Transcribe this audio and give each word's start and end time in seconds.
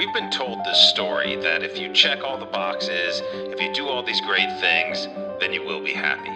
We've 0.00 0.14
been 0.14 0.30
told 0.30 0.64
this 0.64 0.78
story 0.88 1.36
that 1.36 1.62
if 1.62 1.78
you 1.78 1.92
check 1.92 2.24
all 2.24 2.38
the 2.38 2.46
boxes, 2.46 3.20
if 3.34 3.60
you 3.60 3.70
do 3.74 3.86
all 3.86 4.02
these 4.02 4.22
great 4.22 4.48
things, 4.58 5.06
then 5.38 5.52
you 5.52 5.62
will 5.62 5.84
be 5.84 5.92
happy. 5.92 6.32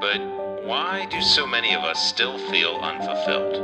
But 0.00 0.64
why 0.64 1.08
do 1.10 1.20
so 1.22 1.44
many 1.44 1.74
of 1.74 1.82
us 1.82 2.00
still 2.08 2.38
feel 2.52 2.76
unfulfilled? 2.76 3.54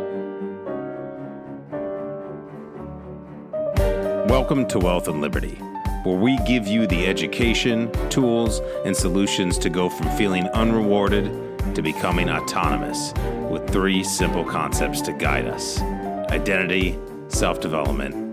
Welcome 4.29 4.67
to 4.67 4.81
Wealth 4.81 5.07
and 5.07 5.21
Liberty, 5.21 5.55
where 6.03 6.19
we 6.19 6.37
give 6.39 6.67
you 6.67 6.89
the 6.89 7.07
education, 7.07 7.93
tools, 8.11 8.59
and 8.85 8.97
solutions 8.97 9.59
to 9.59 9.71
go 9.71 9.89
from 9.89 10.11
feeling 10.17 10.49
unrewarded 10.49 11.27
to 11.77 11.83
becoming 11.83 12.29
autonomous 12.29 13.15
with 13.49 13.71
three 13.71 14.03
simple 14.03 14.45
concepts 14.45 15.01
to 15.03 15.13
guide 15.13 15.47
us 15.47 15.81
identity, 16.33 16.99
self 17.29 17.61
development, 17.61 18.28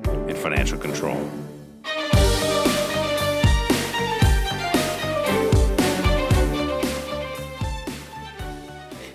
financial 0.45 0.77
control. 0.77 1.27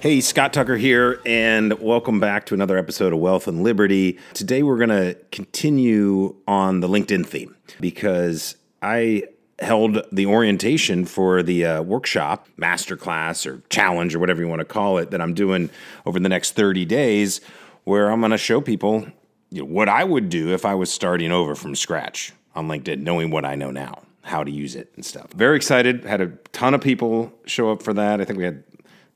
Hey, 0.00 0.20
Scott 0.20 0.52
Tucker 0.52 0.76
here, 0.76 1.20
and 1.24 1.74
welcome 1.74 2.18
back 2.18 2.46
to 2.46 2.54
another 2.54 2.76
episode 2.76 3.12
of 3.12 3.20
Wealth 3.20 3.46
and 3.46 3.62
Liberty. 3.62 4.18
Today, 4.34 4.64
we're 4.64 4.78
going 4.78 4.88
to 4.88 5.16
continue 5.30 6.34
on 6.48 6.80
the 6.80 6.88
LinkedIn 6.88 7.24
theme 7.24 7.54
because 7.78 8.56
I 8.82 9.22
held 9.60 10.02
the 10.10 10.26
orientation 10.26 11.04
for 11.04 11.44
the 11.44 11.64
uh, 11.64 11.82
workshop, 11.82 12.48
masterclass, 12.58 13.46
or 13.46 13.62
challenge, 13.70 14.16
or 14.16 14.18
whatever 14.18 14.40
you 14.40 14.48
want 14.48 14.62
to 14.62 14.64
call 14.64 14.98
it, 14.98 15.12
that 15.12 15.20
I'm 15.20 15.34
doing 15.34 15.70
over 16.06 16.18
the 16.18 16.28
next 16.28 16.56
30 16.56 16.84
days, 16.86 17.40
where 17.84 18.10
I'm 18.10 18.18
going 18.18 18.32
to 18.32 18.38
show 18.38 18.60
people 18.60 19.06
you 19.50 19.62
know, 19.62 19.66
what 19.66 19.88
I 19.88 20.04
would 20.04 20.28
do 20.28 20.52
if 20.54 20.64
I 20.64 20.74
was 20.74 20.92
starting 20.92 21.32
over 21.32 21.54
from 21.54 21.74
scratch 21.74 22.32
on 22.54 22.68
LinkedIn, 22.68 23.00
knowing 23.00 23.30
what 23.30 23.44
I 23.44 23.56
know 23.56 23.70
now, 23.70 24.02
how 24.22 24.44
to 24.44 24.50
use 24.50 24.74
it 24.74 24.92
and 24.96 25.04
stuff. 25.04 25.30
Very 25.32 25.56
excited. 25.56 26.04
Had 26.04 26.20
a 26.20 26.28
ton 26.52 26.74
of 26.74 26.80
people 26.80 27.32
show 27.46 27.70
up 27.70 27.82
for 27.82 27.92
that. 27.94 28.20
I 28.20 28.24
think 28.24 28.38
we 28.38 28.44
had 28.44 28.62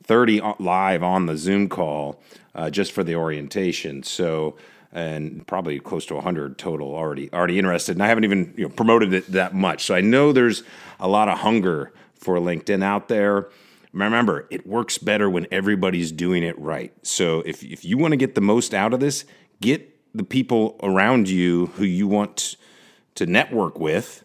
30 0.05 0.41
live 0.59 1.03
on 1.03 1.27
the 1.27 1.37
Zoom 1.37 1.69
call 1.69 2.21
uh, 2.55 2.71
just 2.71 2.93
for 2.93 3.05
the 3.05 3.15
orientation. 3.15 4.03
So, 4.03 4.57
and 4.93 5.47
probably 5.47 5.81
close 5.81 6.07
to 6.07 6.15
100 6.15 6.59
total 6.59 6.95
already 6.95 7.33
already 7.33 7.59
interested. 7.59 7.97
And 7.97 8.03
I 8.03 8.09
haven't 8.09 8.25
even 8.25 8.55
you 8.57 8.65
know, 8.65 8.71
promoted 8.71 9.13
it 9.13 9.33
that 9.33 9.55
much. 9.55 9.85
So 9.85 9.95
I 9.95 10.01
know 10.01 10.33
there's 10.33 10.63
a 11.01 11.09
lot 11.09 11.29
of 11.29 11.39
hunger 11.39 11.93
for 12.15 12.37
LinkedIn 12.39 12.83
out 12.83 13.09
there. 13.09 13.49
Remember, 13.93 14.47
it 14.51 14.67
works 14.67 14.99
better 14.99 15.31
when 15.31 15.47
everybody's 15.53 16.11
doing 16.11 16.43
it 16.43 16.59
right. 16.59 16.93
So 17.03 17.41
if, 17.47 17.63
if 17.63 17.85
you 17.85 17.97
want 17.97 18.13
to 18.13 18.17
get 18.17 18.35
the 18.35 18.41
most 18.41 18.75
out 18.75 18.93
of 18.93 19.01
this, 19.01 19.25
get 19.61 19.94
the 20.15 20.25
people 20.25 20.77
around 20.83 21.29
you 21.29 21.67
who 21.77 21.85
you 21.85 22.07
want 22.07 22.57
to 23.17 23.27
network 23.27 23.79
with 23.79 24.25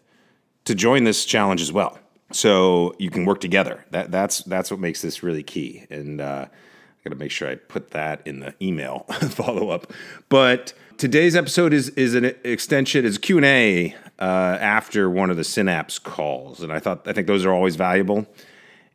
to 0.65 0.75
join 0.75 1.03
this 1.03 1.25
challenge 1.25 1.61
as 1.61 1.71
well. 1.71 1.97
So 2.31 2.93
you 2.99 3.09
can 3.09 3.25
work 3.25 3.41
together. 3.41 3.85
That 3.91 4.11
that's 4.11 4.43
that's 4.43 4.69
what 4.69 4.79
makes 4.79 5.01
this 5.01 5.23
really 5.23 5.43
key. 5.43 5.85
And 5.89 6.21
uh, 6.21 6.45
I 6.47 7.03
got 7.03 7.09
to 7.09 7.15
make 7.15 7.31
sure 7.31 7.49
I 7.49 7.55
put 7.55 7.91
that 7.91 8.21
in 8.25 8.39
the 8.39 8.53
email 8.61 8.99
follow 9.29 9.69
up. 9.69 9.91
But 10.29 10.73
today's 10.97 11.35
episode 11.35 11.73
is 11.73 11.89
is 11.89 12.13
an 12.13 12.25
extension, 12.43 13.03
is 13.03 13.17
Q 13.17 13.37
and 13.37 13.45
A 13.45 13.95
uh, 14.19 14.23
after 14.59 15.09
one 15.09 15.31
of 15.31 15.37
the 15.37 15.43
Synapse 15.43 15.97
calls, 15.97 16.61
and 16.61 16.71
I 16.71 16.79
thought 16.79 17.07
I 17.07 17.13
think 17.13 17.25
those 17.25 17.45
are 17.45 17.51
always 17.51 17.75
valuable. 17.75 18.27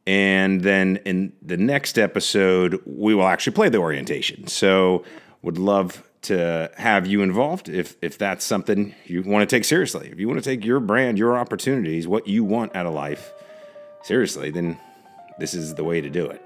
And 0.06 0.60
then 0.60 0.98
in 1.06 1.32
the 1.40 1.56
next 1.56 1.98
episode, 1.98 2.80
we 2.84 3.14
will 3.14 3.26
actually 3.26 3.54
play 3.54 3.70
the 3.70 3.78
orientation. 3.78 4.46
So 4.48 5.02
would 5.40 5.56
love 5.56 6.06
to 6.24 6.70
have 6.76 7.06
you 7.06 7.22
involved 7.22 7.68
if 7.68 7.96
if 8.02 8.18
that's 8.18 8.44
something 8.44 8.94
you 9.06 9.22
want 9.22 9.48
to 9.48 9.56
take 9.56 9.64
seriously. 9.64 10.08
If 10.10 10.18
you 10.18 10.28
want 10.28 10.42
to 10.42 10.48
take 10.48 10.64
your 10.64 10.80
brand, 10.80 11.18
your 11.18 11.36
opportunities, 11.36 12.08
what 12.08 12.26
you 12.26 12.44
want 12.44 12.74
out 12.74 12.86
of 12.86 12.94
life 12.94 13.32
seriously, 14.02 14.50
then 14.50 14.78
this 15.38 15.54
is 15.54 15.74
the 15.74 15.84
way 15.84 16.00
to 16.00 16.10
do 16.10 16.26
it. 16.26 16.44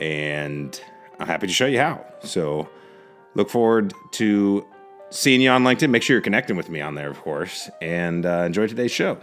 And 0.00 0.80
I'm 1.18 1.26
happy 1.26 1.46
to 1.46 1.52
show 1.52 1.66
you 1.66 1.78
how. 1.78 2.04
So 2.20 2.68
look 3.34 3.50
forward 3.50 3.94
to 4.12 4.66
seeing 5.10 5.40
you 5.40 5.50
on 5.50 5.64
LinkedIn. 5.64 5.90
Make 5.90 6.02
sure 6.02 6.14
you're 6.14 6.22
connecting 6.22 6.56
with 6.56 6.68
me 6.68 6.80
on 6.80 6.94
there, 6.94 7.10
of 7.10 7.20
course, 7.20 7.70
and 7.80 8.24
uh, 8.24 8.44
enjoy 8.46 8.66
today's 8.66 8.92
show. 8.92 9.18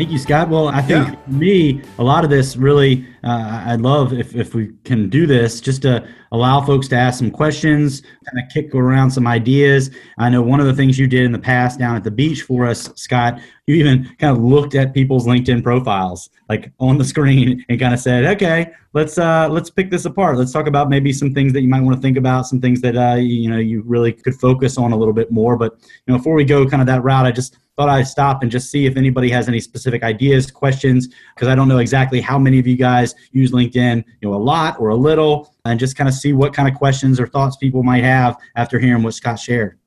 Thank 0.00 0.12
you, 0.12 0.18
Scott. 0.18 0.48
Well, 0.48 0.68
I 0.68 0.80
think 0.80 1.08
yeah. 1.08 1.14
for 1.14 1.30
me, 1.30 1.82
a 1.98 2.02
lot 2.02 2.24
of 2.24 2.30
this 2.30 2.56
really, 2.56 3.06
uh, 3.22 3.64
I'd 3.66 3.80
love 3.80 4.12
if, 4.12 4.34
if 4.34 4.54
we 4.54 4.72
can 4.84 5.08
do 5.08 5.26
this 5.26 5.60
just 5.60 5.82
to 5.82 6.06
allow 6.32 6.60
folks 6.60 6.88
to 6.88 6.96
ask 6.96 7.18
some 7.18 7.30
questions, 7.30 8.00
kind 8.00 8.44
of 8.44 8.52
kick 8.52 8.74
around 8.74 9.10
some 9.10 9.26
ideas. 9.26 9.90
I 10.18 10.30
know 10.30 10.42
one 10.42 10.60
of 10.60 10.66
the 10.66 10.74
things 10.74 10.98
you 10.98 11.06
did 11.06 11.24
in 11.24 11.32
the 11.32 11.38
past 11.38 11.78
down 11.78 11.96
at 11.96 12.04
the 12.04 12.10
beach 12.10 12.42
for 12.42 12.66
us, 12.66 12.90
Scott, 12.96 13.40
you 13.66 13.74
even 13.74 14.04
kind 14.18 14.36
of 14.36 14.42
looked 14.42 14.74
at 14.74 14.94
people's 14.94 15.26
LinkedIn 15.26 15.62
profiles 15.62 16.30
like 16.48 16.72
on 16.80 16.98
the 16.98 17.04
screen 17.04 17.64
and 17.68 17.78
kind 17.78 17.94
of 17.94 18.00
said, 18.00 18.24
okay, 18.24 18.72
let's 18.92 19.18
uh, 19.18 19.48
let's 19.50 19.70
pick 19.70 19.90
this 19.90 20.04
apart. 20.04 20.36
Let's 20.36 20.52
talk 20.52 20.66
about 20.66 20.88
maybe 20.88 21.12
some 21.12 21.32
things 21.32 21.52
that 21.52 21.62
you 21.62 21.68
might 21.68 21.80
want 21.80 21.96
to 21.96 22.02
think 22.02 22.16
about, 22.16 22.46
some 22.46 22.60
things 22.60 22.80
that 22.80 22.96
uh, 22.96 23.14
you 23.16 23.48
know 23.48 23.58
you 23.58 23.82
really 23.82 24.12
could 24.12 24.34
focus 24.34 24.76
on 24.78 24.92
a 24.92 24.96
little 24.96 25.14
bit 25.14 25.30
more. 25.30 25.56
But 25.56 25.78
you 25.80 26.12
know, 26.12 26.18
before 26.18 26.34
we 26.34 26.44
go 26.44 26.66
kind 26.66 26.80
of 26.80 26.86
that 26.86 27.02
route, 27.02 27.26
I 27.26 27.30
just 27.30 27.56
thought 27.76 27.88
I'd 27.88 28.06
stop 28.06 28.42
and 28.42 28.50
just 28.50 28.70
see 28.70 28.86
if 28.86 28.96
anybody 28.96 29.30
has 29.30 29.48
any 29.48 29.60
specific 29.60 30.02
ideas, 30.02 30.50
questions, 30.50 31.08
because 31.34 31.48
I 31.48 31.54
don't 31.54 31.68
know 31.68 31.78
exactly 31.78 32.20
how 32.20 32.38
many 32.38 32.58
of 32.58 32.66
you 32.66 32.76
guys 32.76 33.09
use 33.32 33.52
LinkedIn, 33.52 34.04
you 34.20 34.28
know, 34.28 34.34
a 34.34 34.42
lot 34.42 34.78
or 34.80 34.90
a 34.90 34.96
little, 34.96 35.54
and 35.64 35.78
just 35.78 35.96
kind 35.96 36.08
of 36.08 36.14
see 36.14 36.32
what 36.32 36.54
kind 36.54 36.68
of 36.68 36.74
questions 36.74 37.20
or 37.20 37.26
thoughts 37.26 37.56
people 37.56 37.82
might 37.82 38.04
have 38.04 38.36
after 38.56 38.78
hearing 38.78 39.02
what 39.02 39.14
Scott 39.14 39.38
shared. 39.38 39.78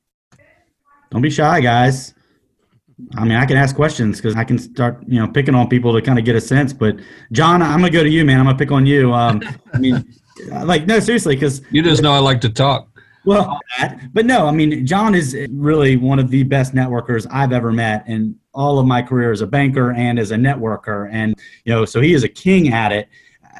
Don't 1.10 1.22
be 1.22 1.30
shy, 1.30 1.60
guys. 1.60 2.14
I 3.16 3.24
mean, 3.24 3.36
I 3.36 3.44
can 3.44 3.56
ask 3.56 3.74
questions 3.74 4.18
because 4.18 4.36
I 4.36 4.44
can 4.44 4.58
start, 4.58 5.02
you 5.06 5.18
know, 5.18 5.26
picking 5.26 5.54
on 5.54 5.68
people 5.68 5.92
to 5.94 6.00
kind 6.00 6.18
of 6.18 6.24
get 6.24 6.36
a 6.36 6.40
sense. 6.40 6.72
But 6.72 6.96
John, 7.32 7.60
I'm 7.60 7.80
gonna 7.80 7.90
go 7.90 8.02
to 8.02 8.08
you, 8.08 8.24
man. 8.24 8.38
I'm 8.38 8.46
gonna 8.46 8.58
pick 8.58 8.70
on 8.70 8.86
you. 8.86 9.12
Um, 9.12 9.42
I 9.72 9.78
mean, 9.78 10.04
like, 10.64 10.86
no, 10.86 11.00
seriously, 11.00 11.34
because 11.34 11.62
you 11.70 11.82
just 11.82 12.02
know 12.02 12.12
I 12.12 12.18
like 12.18 12.40
to 12.42 12.50
talk. 12.50 12.88
Well, 13.24 13.58
but 14.12 14.26
no, 14.26 14.46
I 14.46 14.50
mean, 14.50 14.86
John 14.86 15.14
is 15.14 15.36
really 15.50 15.96
one 15.96 16.18
of 16.18 16.30
the 16.30 16.42
best 16.42 16.74
networkers 16.74 17.26
I've 17.30 17.52
ever 17.52 17.72
met 17.72 18.06
in 18.06 18.38
all 18.54 18.78
of 18.78 18.86
my 18.86 19.02
career 19.02 19.32
as 19.32 19.40
a 19.40 19.46
banker 19.46 19.92
and 19.92 20.18
as 20.18 20.30
a 20.30 20.36
networker. 20.36 21.08
And, 21.12 21.34
you 21.64 21.72
know, 21.72 21.84
so 21.84 22.00
he 22.00 22.14
is 22.14 22.24
a 22.24 22.28
king 22.28 22.72
at 22.72 22.92
it. 22.92 23.08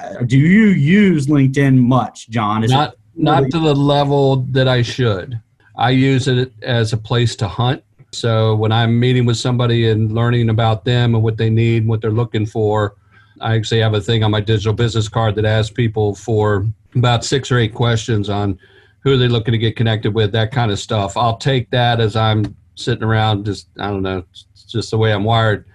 Uh, 0.02 0.22
do 0.24 0.38
you 0.38 0.66
use 0.68 1.26
LinkedIn 1.26 1.76
much, 1.78 2.28
John? 2.30 2.64
Is 2.64 2.70
not, 2.70 2.94
not 3.16 3.50
to 3.50 3.58
the 3.58 3.74
level 3.74 4.36
that 4.50 4.68
I 4.68 4.82
should. 4.82 5.40
I 5.76 5.90
use 5.90 6.28
it 6.28 6.52
as 6.62 6.92
a 6.92 6.96
place 6.96 7.34
to 7.36 7.48
hunt. 7.48 7.82
So 8.12 8.54
when 8.54 8.70
I'm 8.70 8.98
meeting 8.98 9.26
with 9.26 9.36
somebody 9.36 9.90
and 9.90 10.12
learning 10.12 10.48
about 10.48 10.84
them 10.84 11.14
and 11.14 11.24
what 11.24 11.36
they 11.36 11.50
need, 11.50 11.82
and 11.82 11.88
what 11.88 12.00
they're 12.00 12.12
looking 12.12 12.46
for, 12.46 12.94
I 13.40 13.56
actually 13.56 13.80
have 13.80 13.94
a 13.94 14.00
thing 14.00 14.22
on 14.22 14.30
my 14.30 14.40
digital 14.40 14.72
business 14.72 15.08
card 15.08 15.34
that 15.34 15.44
asks 15.44 15.72
people 15.72 16.14
for 16.14 16.66
about 16.94 17.24
six 17.24 17.50
or 17.50 17.58
eight 17.58 17.74
questions 17.74 18.28
on 18.28 18.58
who 19.00 19.12
are 19.12 19.16
they 19.16 19.28
looking 19.28 19.52
to 19.52 19.58
get 19.58 19.76
connected 19.76 20.14
with, 20.14 20.30
that 20.32 20.52
kind 20.52 20.70
of 20.70 20.78
stuff. 20.78 21.16
I'll 21.16 21.36
take 21.36 21.70
that 21.70 22.00
as 22.00 22.14
I'm 22.14 22.56
sitting 22.74 23.04
around, 23.04 23.44
just, 23.44 23.68
I 23.78 23.88
don't 23.88 24.02
know, 24.02 24.24
it's 24.30 24.64
just 24.64 24.90
the 24.90 24.98
way 24.98 25.12
I'm 25.12 25.24
wired. 25.24 25.66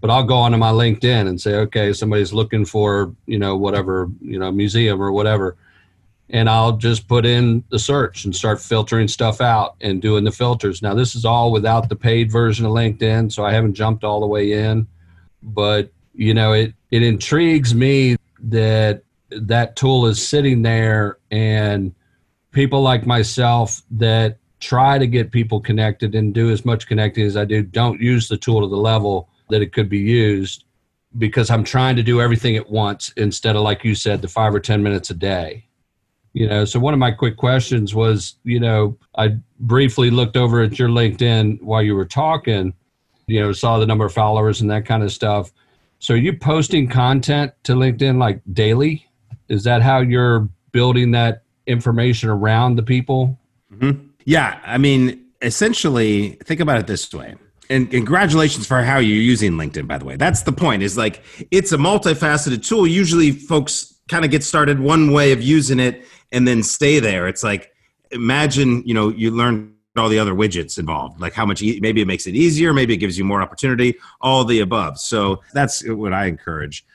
But 0.00 0.10
I'll 0.10 0.24
go 0.24 0.36
onto 0.36 0.58
my 0.58 0.70
LinkedIn 0.70 1.28
and 1.28 1.40
say, 1.40 1.56
okay, 1.56 1.92
somebody's 1.92 2.32
looking 2.32 2.64
for, 2.64 3.14
you 3.26 3.38
know, 3.38 3.56
whatever, 3.56 4.08
you 4.20 4.38
know, 4.38 4.52
museum 4.52 5.02
or 5.02 5.10
whatever. 5.10 5.56
And 6.30 6.48
I'll 6.48 6.76
just 6.76 7.08
put 7.08 7.26
in 7.26 7.64
the 7.70 7.78
search 7.78 8.24
and 8.24 8.36
start 8.36 8.60
filtering 8.60 9.08
stuff 9.08 9.40
out 9.40 9.74
and 9.80 10.00
doing 10.00 10.24
the 10.24 10.30
filters. 10.30 10.82
Now, 10.82 10.94
this 10.94 11.16
is 11.16 11.24
all 11.24 11.50
without 11.50 11.88
the 11.88 11.96
paid 11.96 12.30
version 12.30 12.64
of 12.64 12.72
LinkedIn, 12.72 13.32
so 13.32 13.44
I 13.44 13.52
haven't 13.52 13.74
jumped 13.74 14.04
all 14.04 14.20
the 14.20 14.26
way 14.26 14.52
in. 14.52 14.86
But, 15.42 15.90
you 16.14 16.34
know, 16.34 16.52
it, 16.52 16.74
it 16.90 17.02
intrigues 17.02 17.74
me 17.74 18.16
that 18.40 19.02
that 19.30 19.74
tool 19.74 20.06
is 20.06 20.26
sitting 20.26 20.62
there 20.62 21.18
and 21.30 21.94
people 22.52 22.82
like 22.82 23.06
myself 23.06 23.82
that 23.92 24.38
try 24.60 24.98
to 24.98 25.06
get 25.06 25.30
people 25.30 25.60
connected 25.60 26.14
and 26.14 26.34
do 26.34 26.50
as 26.50 26.64
much 26.64 26.86
connecting 26.86 27.24
as 27.24 27.36
I 27.36 27.44
do 27.44 27.62
don't 27.62 28.00
use 28.00 28.28
the 28.28 28.36
tool 28.36 28.60
to 28.60 28.68
the 28.68 28.76
level 28.76 29.28
that 29.50 29.62
it 29.62 29.72
could 29.72 29.88
be 29.88 29.98
used 29.98 30.64
because 31.16 31.50
I'm 31.50 31.64
trying 31.64 31.96
to 31.96 32.02
do 32.02 32.20
everything 32.20 32.56
at 32.56 32.68
once 32.68 33.12
instead 33.16 33.56
of 33.56 33.62
like 33.62 33.84
you 33.84 33.94
said 33.94 34.20
the 34.20 34.28
5 34.28 34.54
or 34.54 34.60
10 34.60 34.82
minutes 34.82 35.10
a 35.10 35.14
day. 35.14 35.64
You 36.34 36.46
know, 36.46 36.64
so 36.64 36.78
one 36.78 36.92
of 36.92 37.00
my 37.00 37.10
quick 37.10 37.36
questions 37.36 37.94
was, 37.94 38.36
you 38.44 38.60
know, 38.60 38.96
I 39.16 39.38
briefly 39.60 40.10
looked 40.10 40.36
over 40.36 40.60
at 40.60 40.78
your 40.78 40.88
LinkedIn 40.88 41.62
while 41.62 41.82
you 41.82 41.94
were 41.94 42.04
talking, 42.04 42.74
you 43.26 43.40
know, 43.40 43.52
saw 43.52 43.78
the 43.78 43.86
number 43.86 44.04
of 44.04 44.12
followers 44.12 44.60
and 44.60 44.70
that 44.70 44.84
kind 44.84 45.02
of 45.02 45.10
stuff. 45.10 45.50
So 45.98 46.14
are 46.14 46.18
you 46.18 46.36
posting 46.36 46.88
content 46.88 47.52
to 47.64 47.72
LinkedIn 47.72 48.18
like 48.18 48.40
daily? 48.52 49.08
Is 49.48 49.64
that 49.64 49.82
how 49.82 50.00
you're 50.00 50.48
building 50.70 51.10
that 51.12 51.42
information 51.66 52.28
around 52.28 52.76
the 52.76 52.82
people? 52.82 53.38
Mm-hmm. 53.72 54.07
Yeah. 54.28 54.60
I 54.64 54.76
mean, 54.76 55.24
essentially, 55.40 56.38
think 56.44 56.60
about 56.60 56.78
it 56.78 56.86
this 56.86 57.12
way 57.14 57.34
and 57.70 57.90
congratulations 57.90 58.66
for 58.66 58.82
how 58.82 58.98
you're 58.98 59.16
using 59.16 59.52
LinkedIn, 59.52 59.86
by 59.86 59.98
the 59.98 60.04
way. 60.04 60.16
That's 60.16 60.42
the 60.42 60.52
point. 60.52 60.82
Is 60.82 60.96
like 60.96 61.22
it's 61.50 61.72
a 61.72 61.76
multifaceted 61.76 62.66
tool. 62.66 62.86
Usually, 62.86 63.30
folks 63.32 63.94
kind 64.08 64.24
of 64.24 64.30
get 64.30 64.44
started 64.44 64.80
one 64.80 65.12
way 65.12 65.32
of 65.32 65.42
using 65.42 65.80
it 65.80 66.04
and 66.30 66.46
then 66.46 66.62
stay 66.62 67.00
there. 67.00 67.26
It's 67.26 67.42
like 67.42 67.72
imagine 68.10 68.82
you 68.86 68.92
know 68.94 69.08
you 69.08 69.30
learn 69.30 69.74
all 69.96 70.08
the 70.10 70.18
other 70.18 70.34
widgets 70.34 70.78
involved 70.78 71.20
like 71.20 71.32
how 71.32 71.44
much 71.44 71.60
e- 71.60 71.80
maybe 71.82 72.00
it 72.00 72.06
makes 72.06 72.26
it 72.26 72.34
easier 72.34 72.72
maybe 72.72 72.94
it 72.94 72.98
gives 72.98 73.18
you 73.18 73.24
more 73.24 73.42
opportunity 73.42 73.94
all 74.20 74.44
the 74.44 74.60
above 74.60 74.98
so 74.98 75.42
that's 75.52 75.86
what 75.88 76.12
i 76.12 76.26
encourage 76.26 76.86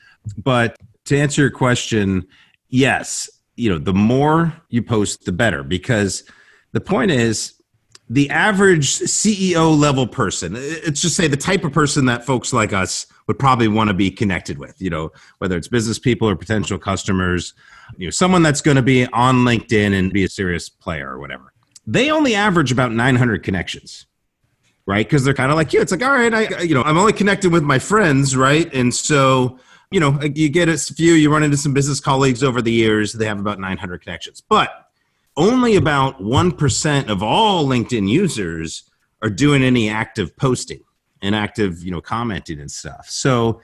but 0.42 0.76
to 1.04 1.16
answer 1.16 1.42
your 1.42 1.50
question 1.50 2.26
yes 2.68 3.28
you 3.56 3.70
know 3.70 3.78
the 3.78 3.92
more 3.92 4.54
you 4.70 4.82
post 4.82 5.24
the 5.26 5.32
better 5.32 5.62
because 5.62 6.24
the 6.74 6.80
point 6.80 7.10
is 7.10 7.54
the 8.10 8.28
average 8.28 8.98
ceo 8.98 9.76
level 9.76 10.06
person 10.06 10.52
it's 10.54 11.00
just 11.00 11.16
say 11.16 11.26
the 11.26 11.36
type 11.36 11.64
of 11.64 11.72
person 11.72 12.04
that 12.04 12.26
folks 12.26 12.52
like 12.52 12.74
us 12.74 13.06
would 13.26 13.38
probably 13.38 13.66
want 13.66 13.88
to 13.88 13.94
be 13.94 14.10
connected 14.10 14.58
with 14.58 14.78
you 14.82 14.90
know 14.90 15.10
whether 15.38 15.56
it's 15.56 15.68
business 15.68 15.98
people 15.98 16.28
or 16.28 16.36
potential 16.36 16.78
customers 16.78 17.54
you 17.96 18.06
know 18.06 18.10
someone 18.10 18.42
that's 18.42 18.60
going 18.60 18.76
to 18.76 18.82
be 18.82 19.06
on 19.06 19.36
linkedin 19.36 19.98
and 19.98 20.12
be 20.12 20.24
a 20.24 20.28
serious 20.28 20.68
player 20.68 21.10
or 21.10 21.18
whatever. 21.18 21.52
They 21.86 22.10
only 22.10 22.34
average 22.34 22.72
about 22.72 22.92
900 22.92 23.42
connections 23.42 24.06
right? 24.86 25.06
Because 25.06 25.24
they're 25.24 25.32
kind 25.32 25.50
of 25.50 25.56
like 25.56 25.72
you. 25.72 25.80
It's 25.80 25.92
like 25.92 26.02
all 26.02 26.10
right 26.10 26.34
i 26.34 26.60
you 26.60 26.74
know 26.74 26.82
i'm 26.82 26.98
only 26.98 27.14
connected 27.14 27.50
with 27.52 27.62
my 27.62 27.78
friends 27.78 28.36
right? 28.36 28.72
And 28.74 28.94
so 28.94 29.58
you 29.90 30.00
know 30.00 30.20
you 30.22 30.48
get 30.48 30.68
a 30.68 30.76
few 30.76 31.14
you 31.14 31.32
run 31.32 31.42
into 31.42 31.56
some 31.56 31.72
business 31.72 32.00
colleagues 32.00 32.42
over 32.42 32.60
the 32.60 32.72
years 32.72 33.12
they 33.12 33.26
have 33.26 33.38
about 33.38 33.58
900 33.60 34.02
connections. 34.02 34.42
But 34.46 34.83
only 35.36 35.76
about 35.76 36.20
1% 36.20 37.08
of 37.08 37.22
all 37.22 37.66
linkedin 37.66 38.08
users 38.08 38.84
are 39.22 39.30
doing 39.30 39.62
any 39.62 39.88
active 39.88 40.36
posting 40.36 40.82
and 41.22 41.34
active 41.34 41.82
you 41.82 41.90
know 41.90 42.00
commenting 42.00 42.60
and 42.60 42.70
stuff 42.70 43.08
so 43.08 43.60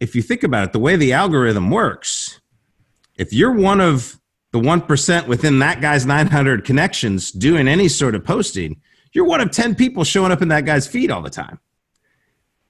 if 0.00 0.14
you 0.14 0.22
think 0.22 0.42
about 0.42 0.64
it 0.64 0.72
the 0.72 0.78
way 0.78 0.96
the 0.96 1.12
algorithm 1.12 1.70
works 1.70 2.40
if 3.16 3.32
you're 3.32 3.52
one 3.52 3.80
of 3.80 4.18
the 4.54 4.60
1% 4.60 5.26
within 5.26 5.58
that 5.58 5.80
guy's 5.80 6.06
900 6.06 6.64
connections 6.64 7.32
doing 7.32 7.66
any 7.66 7.88
sort 7.88 8.14
of 8.14 8.24
posting, 8.24 8.80
you're 9.12 9.24
one 9.24 9.40
of 9.40 9.50
10 9.50 9.74
people 9.74 10.04
showing 10.04 10.30
up 10.30 10.42
in 10.42 10.48
that 10.48 10.64
guy's 10.64 10.86
feed 10.86 11.10
all 11.10 11.22
the 11.22 11.30
time. 11.30 11.58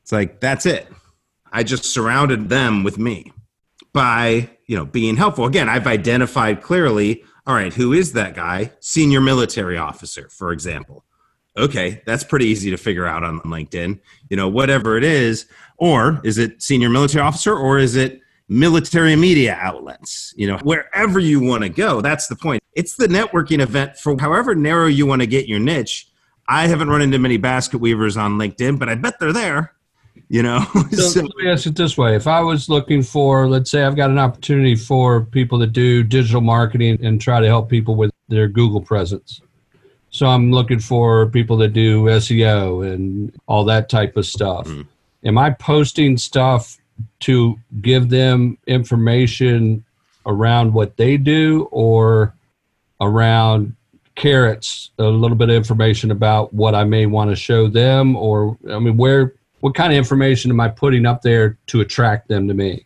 It's 0.03 0.11
like, 0.11 0.41
that's 0.41 0.65
it. 0.65 0.89
I 1.53 1.62
just 1.62 1.85
surrounded 1.85 2.49
them 2.49 2.85
with 2.85 2.99
me 2.99 3.33
by, 3.93 4.51
you 4.67 4.77
know, 4.77 4.87
being 4.87 5.17
helpful. 5.17 5.45
Again, 5.45 5.69
I've 5.69 5.87
identified 5.87 6.62
clearly, 6.62 7.23
all 7.46 7.55
right, 7.55 7.73
who 7.73 7.93
is 7.93 8.12
that 8.12 8.35
guy? 8.35 8.73
Senior 8.81 9.20
military 9.20 9.76
officer, 9.76 10.29
for 10.31 10.52
example. 10.52 11.05
Okay, 11.56 12.02
that's 12.05 12.25
pretty 12.25 12.46
easy 12.46 12.70
to 12.70 12.76
figure 12.76 13.06
out 13.06 13.23
on 13.23 13.41
LinkedIn. 13.41 14.00
You 14.29 14.37
know, 14.37 14.49
whatever 14.49 14.96
it 14.96 15.05
is, 15.05 15.46
or 15.76 16.20
is 16.25 16.38
it 16.38 16.62
senior 16.62 16.91
military 16.91 17.23
officer 17.23 17.55
or 17.55 17.79
is 17.79 17.96
it 17.96 18.20
military 18.49 19.17
media 19.17 19.56
outlets, 19.61 20.35
you 20.37 20.46
know, 20.46 20.58
wherever 20.58 21.19
you 21.19 21.41
want 21.41 21.62
to 21.62 21.69
go. 21.69 22.00
That's 22.00 22.26
the 22.26 22.37
point. 22.37 22.62
It's 22.75 22.96
the 22.96 23.06
networking 23.06 23.61
event 23.61 23.96
for 23.96 24.17
however 24.19 24.55
narrow 24.55 24.87
you 24.87 25.06
want 25.06 25.23
to 25.23 25.26
get 25.26 25.49
your 25.49 25.61
niche. 25.61 26.08
I 26.49 26.67
haven't 26.67 26.91
run 26.91 27.00
into 27.00 27.19
many 27.19 27.38
basket 27.38 27.79
weavers 27.79 28.17
on 28.17 28.32
LinkedIn, 28.32 28.79
but 28.79 28.88
I 28.88 28.96
bet 28.96 29.19
they're 29.19 29.32
there. 29.32 29.73
You 30.29 30.43
know, 30.43 30.65
so, 30.91 30.97
so, 30.97 31.21
let 31.21 31.37
me 31.37 31.50
ask 31.50 31.67
it 31.67 31.76
this 31.76 31.99
way: 31.99 32.17
If 32.17 32.26
I 32.26 32.41
was 32.41 32.69
looking 32.69 33.03
for, 33.03 33.49
let's 33.49 33.71
say, 33.71 33.85
I've 33.85 33.97
got 33.97 34.11
an 34.11 34.19
opportunity 34.19 34.75
for 34.75 35.23
people 35.23 35.59
that 35.59 35.73
do 35.73 36.03
digital 36.03 36.41
marketing 36.41 37.05
and 37.05 37.21
try 37.21 37.41
to 37.41 37.47
help 37.47 37.69
people 37.69 37.94
with 37.94 38.11
their 38.29 38.49
Google 38.49 38.81
presence, 38.81 39.43
so 40.11 40.26
I'm 40.26 40.50
looking 40.50 40.81
for 40.81 41.26
people 41.26 41.56
that 41.59 41.75
do 41.75 42.05
SEO 42.05 42.91
and 42.93 43.35
all 43.47 43.65
that 43.65 43.88
type 43.88 44.17
of 44.17 44.25
stuff. 44.25 44.67
Mm. 44.67 44.87
Am 45.25 45.38
I 45.38 45.50
posting 45.50 46.17
stuff 46.17 46.79
to 47.20 47.59
give 47.81 48.09
them 48.09 48.59
information 48.67 49.85
around 50.27 50.73
what 50.73 50.97
they 50.97 51.17
do 51.17 51.69
or 51.70 52.35
around 53.00 53.75
carrots 54.15 54.91
a 54.99 55.05
little 55.05 55.37
bit 55.37 55.50
of 55.50 55.56
information 55.56 56.11
about 56.11 56.55
what 56.55 56.75
I 56.75 56.85
may 56.85 57.06
want 57.06 57.31
to 57.31 57.37
show 57.37 57.69
them 57.69 58.17
or 58.17 58.56
I 58.70 58.79
mean 58.79 58.97
where 58.97 59.35
what 59.64 59.75
kind 59.75 59.90
of 59.90 59.96
information 59.96 60.50
am 60.50 60.61
I 60.61 60.69
putting 60.69 61.06
up 61.06 61.22
there 61.22 61.56
to 61.69 61.81
attract 61.81 62.28
them 62.28 62.46
to 62.49 62.52
me? 62.52 62.84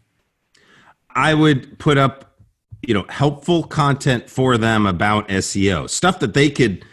I 1.10 1.34
would 1.34 1.76
put 1.80 1.98
up 1.98 2.36
you 2.86 2.94
know 2.94 3.04
helpful 3.08 3.64
content 3.64 4.30
for 4.30 4.56
them 4.56 4.86
about 4.86 5.26
SEO 5.26 5.90
stuff 5.90 6.20
that 6.20 6.34
they 6.34 6.48
could 6.48 6.84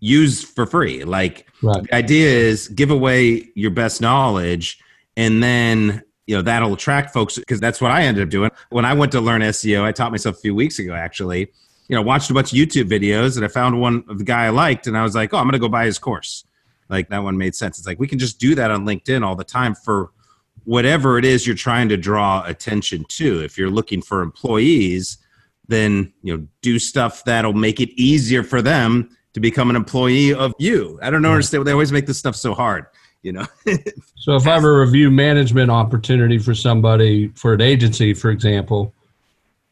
use 0.00 0.42
for 0.42 0.64
free 0.64 1.04
like 1.04 1.46
right. 1.62 1.82
the 1.82 1.94
idea 1.94 2.26
is 2.26 2.68
give 2.68 2.90
away 2.90 3.46
your 3.54 3.70
best 3.70 4.00
knowledge 4.00 4.82
and 5.18 5.42
then 5.42 6.02
you 6.26 6.34
know 6.34 6.40
that'll 6.40 6.72
attract 6.72 7.12
folks 7.12 7.36
because 7.36 7.60
that's 7.60 7.82
what 7.82 7.90
I 7.90 8.04
ended 8.04 8.22
up 8.22 8.30
doing 8.30 8.50
when 8.70 8.86
I 8.86 8.94
went 8.94 9.12
to 9.12 9.20
learn 9.20 9.42
SEO. 9.42 9.82
I 9.82 9.92
taught 9.92 10.10
myself 10.10 10.36
a 10.38 10.40
few 10.40 10.54
weeks 10.54 10.78
ago 10.78 10.94
actually. 10.94 11.52
You 11.88 11.96
know, 11.96 12.00
watched 12.00 12.30
a 12.30 12.34
bunch 12.34 12.50
of 12.50 12.58
YouTube 12.58 12.88
videos 12.88 13.36
and 13.36 13.44
I 13.44 13.48
found 13.48 13.78
one 13.78 14.04
of 14.08 14.16
the 14.16 14.24
guy 14.24 14.46
I 14.46 14.48
liked 14.48 14.86
and 14.86 14.96
I 14.96 15.02
was 15.02 15.14
like, 15.14 15.34
oh, 15.34 15.36
I'm 15.36 15.44
going 15.44 15.52
to 15.52 15.58
go 15.58 15.68
buy 15.68 15.84
his 15.84 15.98
course. 15.98 16.46
Like 16.88 17.08
that 17.08 17.22
one 17.22 17.36
made 17.36 17.54
sense. 17.54 17.78
It's 17.78 17.86
like 17.86 17.98
we 17.98 18.08
can 18.08 18.18
just 18.18 18.38
do 18.38 18.54
that 18.54 18.70
on 18.70 18.84
LinkedIn 18.84 19.24
all 19.24 19.36
the 19.36 19.44
time 19.44 19.74
for 19.74 20.10
whatever 20.64 21.18
it 21.18 21.24
is 21.24 21.46
you're 21.46 21.56
trying 21.56 21.88
to 21.90 21.96
draw 21.96 22.44
attention 22.46 23.04
to. 23.08 23.42
If 23.42 23.58
you're 23.58 23.70
looking 23.70 24.02
for 24.02 24.22
employees, 24.22 25.18
then 25.66 26.12
you 26.22 26.36
know 26.36 26.46
do 26.62 26.78
stuff 26.78 27.24
that'll 27.24 27.52
make 27.52 27.80
it 27.80 27.90
easier 28.00 28.42
for 28.42 28.62
them 28.62 29.16
to 29.32 29.40
become 29.40 29.70
an 29.70 29.76
employee 29.76 30.32
of 30.32 30.54
you. 30.58 30.98
I 31.02 31.10
don't 31.10 31.24
understand. 31.24 31.66
They 31.66 31.72
always 31.72 31.92
make 31.92 32.06
this 32.06 32.18
stuff 32.18 32.36
so 32.36 32.54
hard 32.54 32.86
you 33.24 33.32
know. 33.32 33.46
so 34.16 34.36
if 34.36 34.46
I 34.46 34.54
have 34.54 34.64
a 34.64 34.72
review 34.72 35.10
management 35.10 35.70
opportunity 35.70 36.38
for 36.38 36.54
somebody 36.54 37.28
for 37.28 37.54
an 37.54 37.60
agency, 37.60 38.14
for 38.14 38.30
example, 38.30 38.94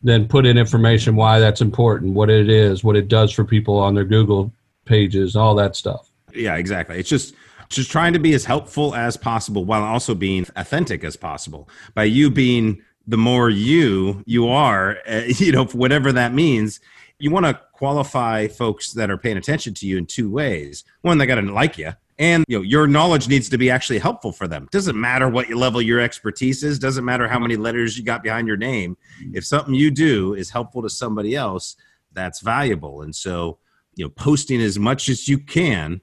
then 0.02 0.26
put 0.26 0.46
in 0.46 0.58
information 0.58 1.14
why 1.14 1.38
that's 1.38 1.60
important, 1.60 2.14
what 2.14 2.28
it 2.28 2.50
is, 2.50 2.82
what 2.82 2.96
it 2.96 3.06
does 3.06 3.30
for 3.30 3.44
people 3.44 3.78
on 3.78 3.94
their 3.94 4.04
Google 4.04 4.50
pages, 4.84 5.36
all 5.36 5.54
that 5.54 5.76
stuff. 5.76 6.08
Yeah, 6.34 6.56
exactly. 6.56 6.98
It's 6.98 7.08
just 7.08 7.34
just 7.68 7.90
trying 7.90 8.12
to 8.12 8.18
be 8.18 8.34
as 8.34 8.44
helpful 8.44 8.94
as 8.94 9.16
possible 9.16 9.64
while 9.64 9.82
also 9.82 10.14
being 10.14 10.46
authentic 10.56 11.04
as 11.04 11.16
possible. 11.16 11.68
By 11.94 12.04
you 12.04 12.30
being 12.30 12.82
the 13.06 13.16
more 13.16 13.50
you 13.50 14.22
you 14.26 14.48
are, 14.48 14.98
uh, 15.08 15.22
you 15.26 15.52
know, 15.52 15.64
whatever 15.66 16.12
that 16.12 16.34
means, 16.34 16.80
you 17.18 17.30
want 17.30 17.46
to 17.46 17.60
qualify 17.72 18.48
folks 18.48 18.92
that 18.92 19.10
are 19.10 19.18
paying 19.18 19.36
attention 19.36 19.74
to 19.74 19.86
you 19.86 19.96
in 19.96 20.06
two 20.06 20.30
ways. 20.30 20.84
One, 21.02 21.18
they 21.18 21.26
got 21.26 21.36
to 21.36 21.52
like 21.52 21.78
you 21.78 21.92
and 22.18 22.44
you 22.46 22.58
know 22.58 22.62
your 22.62 22.86
knowledge 22.86 23.28
needs 23.28 23.48
to 23.48 23.58
be 23.58 23.70
actually 23.70 23.98
helpful 23.98 24.32
for 24.32 24.46
them 24.46 24.68
doesn't 24.70 24.98
matter 24.98 25.28
what 25.28 25.48
level 25.50 25.80
your 25.80 26.00
expertise 26.00 26.62
is 26.62 26.78
doesn't 26.78 27.04
matter 27.04 27.26
how 27.26 27.38
many 27.38 27.56
letters 27.56 27.96
you 27.96 28.04
got 28.04 28.22
behind 28.22 28.46
your 28.46 28.56
name 28.56 28.96
if 29.32 29.44
something 29.44 29.74
you 29.74 29.90
do 29.90 30.34
is 30.34 30.50
helpful 30.50 30.82
to 30.82 30.90
somebody 30.90 31.34
else 31.34 31.76
that's 32.12 32.40
valuable 32.40 33.02
and 33.02 33.14
so 33.14 33.58
you 33.94 34.04
know 34.04 34.10
posting 34.10 34.60
as 34.60 34.78
much 34.78 35.08
as 35.08 35.26
you 35.26 35.38
can 35.38 36.00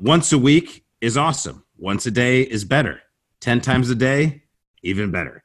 once 0.00 0.32
a 0.32 0.38
week 0.38 0.84
is 1.00 1.16
awesome 1.16 1.64
once 1.78 2.06
a 2.06 2.10
day 2.10 2.42
is 2.42 2.64
better 2.64 3.00
10 3.40 3.60
times 3.60 3.90
a 3.90 3.94
day 3.94 4.42
even 4.82 5.10
better 5.10 5.42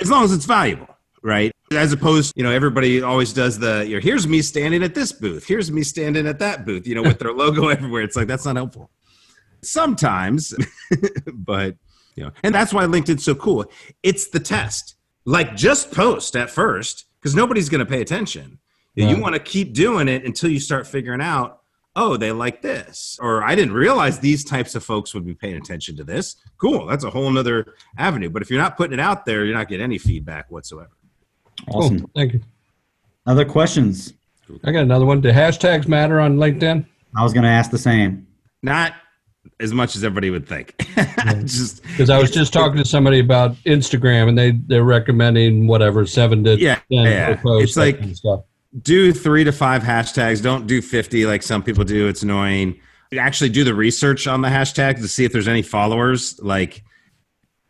as 0.00 0.10
long 0.10 0.24
as 0.24 0.32
it's 0.32 0.44
valuable 0.46 0.88
right 1.22 1.52
as 1.72 1.92
opposed 1.92 2.32
you 2.36 2.42
know 2.42 2.50
everybody 2.50 3.02
always 3.02 3.32
does 3.32 3.58
the 3.58 3.84
you 3.86 3.94
know 3.94 4.00
here's 4.00 4.26
me 4.26 4.40
standing 4.40 4.82
at 4.82 4.94
this 4.94 5.12
booth 5.12 5.46
here's 5.46 5.70
me 5.70 5.82
standing 5.82 6.26
at 6.26 6.38
that 6.38 6.64
booth 6.64 6.86
you 6.86 6.94
know 6.94 7.02
with 7.02 7.18
their 7.18 7.32
logo 7.42 7.68
everywhere 7.68 8.02
it's 8.02 8.16
like 8.16 8.28
that's 8.28 8.44
not 8.44 8.56
helpful 8.56 8.90
sometimes, 9.66 10.54
but 11.32 11.76
you 12.14 12.24
know, 12.24 12.30
and 12.42 12.54
that's 12.54 12.72
why 12.72 12.84
LinkedIn's 12.84 13.24
so 13.24 13.34
cool. 13.34 13.66
It's 14.02 14.28
the 14.28 14.40
test. 14.40 14.96
Like 15.24 15.56
just 15.56 15.92
post 15.92 16.36
at 16.36 16.50
first 16.50 17.06
because 17.20 17.34
nobody's 17.34 17.68
going 17.68 17.84
to 17.84 17.90
pay 17.90 18.00
attention. 18.00 18.58
Right. 18.96 19.10
You 19.10 19.20
want 19.20 19.34
to 19.34 19.40
keep 19.40 19.74
doing 19.74 20.08
it 20.08 20.24
until 20.24 20.50
you 20.50 20.60
start 20.60 20.86
figuring 20.86 21.20
out, 21.20 21.60
oh, 21.96 22.16
they 22.16 22.30
like 22.30 22.62
this, 22.62 23.18
or 23.20 23.42
I 23.42 23.54
didn't 23.54 23.74
realize 23.74 24.18
these 24.18 24.44
types 24.44 24.74
of 24.74 24.84
folks 24.84 25.14
would 25.14 25.26
be 25.26 25.34
paying 25.34 25.56
attention 25.56 25.96
to 25.96 26.04
this. 26.04 26.36
Cool, 26.58 26.86
that's 26.86 27.04
a 27.04 27.10
whole 27.10 27.28
nother 27.30 27.74
avenue. 27.98 28.30
But 28.30 28.42
if 28.42 28.50
you're 28.50 28.60
not 28.60 28.76
putting 28.76 28.92
it 28.92 29.00
out 29.00 29.24
there, 29.24 29.44
you're 29.44 29.56
not 29.56 29.68
getting 29.68 29.84
any 29.84 29.98
feedback 29.98 30.50
whatsoever. 30.50 30.90
Awesome, 31.68 32.00
cool. 32.00 32.10
thank 32.14 32.34
you. 32.34 32.42
Other 33.26 33.44
questions? 33.44 34.12
I 34.62 34.70
got 34.70 34.82
another 34.82 35.06
one. 35.06 35.20
Do 35.20 35.30
hashtags 35.32 35.88
matter 35.88 36.20
on 36.20 36.36
LinkedIn? 36.36 36.86
I 37.16 37.22
was 37.24 37.32
going 37.32 37.42
to 37.42 37.48
ask 37.48 37.70
the 37.70 37.78
same. 37.78 38.26
Not 38.62 38.92
as 39.58 39.72
much 39.72 39.96
as 39.96 40.04
everybody 40.04 40.30
would 40.30 40.46
think. 40.46 40.74
Mm. 41.26 41.42
just 41.42 41.82
because 41.82 42.08
I 42.08 42.18
was 42.18 42.30
just 42.30 42.52
talking 42.52 42.76
to 42.76 42.84
somebody 42.84 43.18
about 43.18 43.56
Instagram 43.64 44.28
and 44.28 44.38
they 44.38 44.52
they're 44.52 44.84
recommending 44.84 45.66
whatever 45.66 46.06
seven 46.06 46.44
to 46.44 46.56
yeah, 46.56 46.78
yeah. 46.88 47.40
It's 47.44 47.76
like 47.76 47.98
do 48.82 49.12
three 49.12 49.44
to 49.44 49.52
five 49.52 49.82
hashtags. 49.82 50.42
Don't 50.42 50.66
do 50.66 50.82
fifty 50.82 51.26
like 51.26 51.42
some 51.42 51.62
people 51.62 51.84
do. 51.84 52.08
It's 52.08 52.22
annoying. 52.22 52.80
Actually, 53.18 53.50
do 53.50 53.64
the 53.64 53.74
research 53.74 54.26
on 54.26 54.42
the 54.42 54.48
hashtag 54.48 54.96
to 54.96 55.08
see 55.08 55.24
if 55.24 55.32
there's 55.32 55.48
any 55.48 55.62
followers. 55.62 56.38
Like 56.40 56.82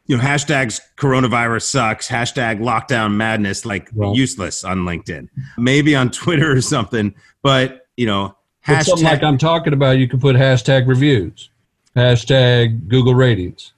you 0.06 0.16
know, 0.16 0.22
hashtags 0.22 0.80
coronavirus 0.96 1.62
sucks, 1.62 2.08
hashtag 2.08 2.60
lockdown 2.60 3.14
madness, 3.14 3.66
like 3.66 3.88
right. 3.94 4.14
useless 4.14 4.64
on 4.64 4.80
LinkedIn. 4.80 5.28
Maybe 5.58 5.94
on 5.94 6.10
Twitter 6.10 6.52
or 6.52 6.60
something, 6.60 7.14
but 7.42 7.86
you 7.96 8.06
know, 8.06 8.36
hashtag, 8.66 8.84
something 8.84 9.04
like 9.04 9.22
I'm 9.22 9.38
talking 9.38 9.72
about, 9.72 9.98
you 9.98 10.08
can 10.08 10.20
put 10.20 10.36
hashtag 10.36 10.86
reviews. 10.86 11.50
Hashtag 11.96 12.88
Google 12.88 13.14
ratings. 13.14 13.72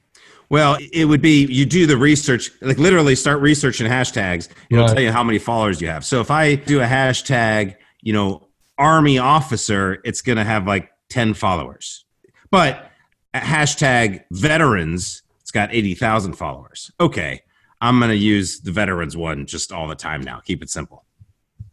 Well, 0.51 0.79
it 0.93 1.05
would 1.05 1.21
be 1.21 1.45
you 1.47 1.67
do 1.67 1.87
the 1.87 1.97
research, 1.97 2.51
like 2.63 2.79
literally 2.79 3.15
start 3.15 3.41
researching 3.41 3.87
hashtags. 3.87 4.49
It'll 4.71 4.85
Right. 4.87 4.95
tell 4.95 5.03
you 5.03 5.13
how 5.13 5.23
many 5.23 5.39
followers 5.39 5.81
you 5.81 5.89
have. 5.89 6.05
So 6.05 6.21
if 6.21 6.31
I 6.31 6.55
do 6.55 6.81
a 6.81 6.87
hashtag, 6.87 7.75
you 8.03 8.13
know, 8.15 8.49
army 8.79 9.19
officer, 9.19 10.01
it's 10.05 10.23
going 10.23 10.39
to 10.39 10.45
have 10.45 10.67
like 10.67 10.91
10 11.11 11.35
followers. 11.35 12.05
But 12.51 12.91
a 13.35 13.41
hashtag 13.41 14.23
veterans, 14.31 15.23
it's 15.43 15.51
got 15.51 15.69
80,000 15.75 16.33
followers. 16.35 16.91
Okay. 16.99 17.43
I'm 17.81 17.99
going 17.99 18.11
to 18.11 18.17
use 18.17 18.61
the 18.61 18.73
veterans 18.73 19.17
one 19.17 19.47
just 19.47 19.71
all 19.71 19.87
the 19.87 19.95
time 19.95 20.23
now. 20.23 20.41
Keep 20.41 20.63
it 20.63 20.71
simple. 20.71 21.05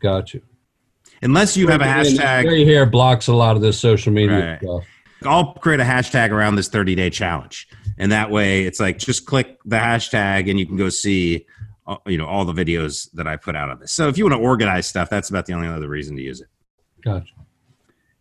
Got 0.01 0.33
you. 0.33 0.41
Unless 1.21 1.55
you 1.55 1.67
have 1.69 1.81
a 1.81 1.85
hashtag. 1.85 2.43
Gray 2.43 2.65
hair 2.65 2.85
blocks 2.85 3.27
a 3.27 3.33
lot 3.33 3.55
of 3.55 3.61
this 3.61 3.79
social 3.79 4.11
media 4.11 4.51
Right. 4.51 4.59
stuff. 4.61 4.83
I'll 5.23 5.53
create 5.53 5.79
a 5.79 5.83
hashtag 5.85 6.31
around 6.31 6.55
this 6.55 6.67
30 6.67 6.93
day 6.93 7.09
challenge. 7.09 7.67
And 7.97 8.11
that 8.11 8.29
way 8.29 8.63
it's 8.63 8.79
like 8.79 8.97
just 8.97 9.25
click 9.25 9.57
the 9.65 9.77
hashtag 9.77 10.49
and 10.49 10.59
you 10.59 10.65
can 10.65 10.77
go 10.77 10.89
see 10.89 11.45
uh, 11.87 11.97
you 12.05 12.17
know 12.17 12.25
all 12.25 12.45
the 12.45 12.53
videos 12.53 13.09
that 13.13 13.27
I 13.27 13.37
put 13.37 13.55
out 13.55 13.69
on 13.69 13.79
this. 13.79 13.91
So 13.91 14.07
if 14.07 14.17
you 14.17 14.25
want 14.25 14.35
to 14.35 14.43
organize 14.43 14.87
stuff, 14.87 15.09
that's 15.09 15.29
about 15.29 15.45
the 15.45 15.53
only 15.53 15.67
other 15.67 15.87
reason 15.87 16.15
to 16.17 16.21
use 16.21 16.41
it. 16.41 16.47
Gotcha. 17.03 17.33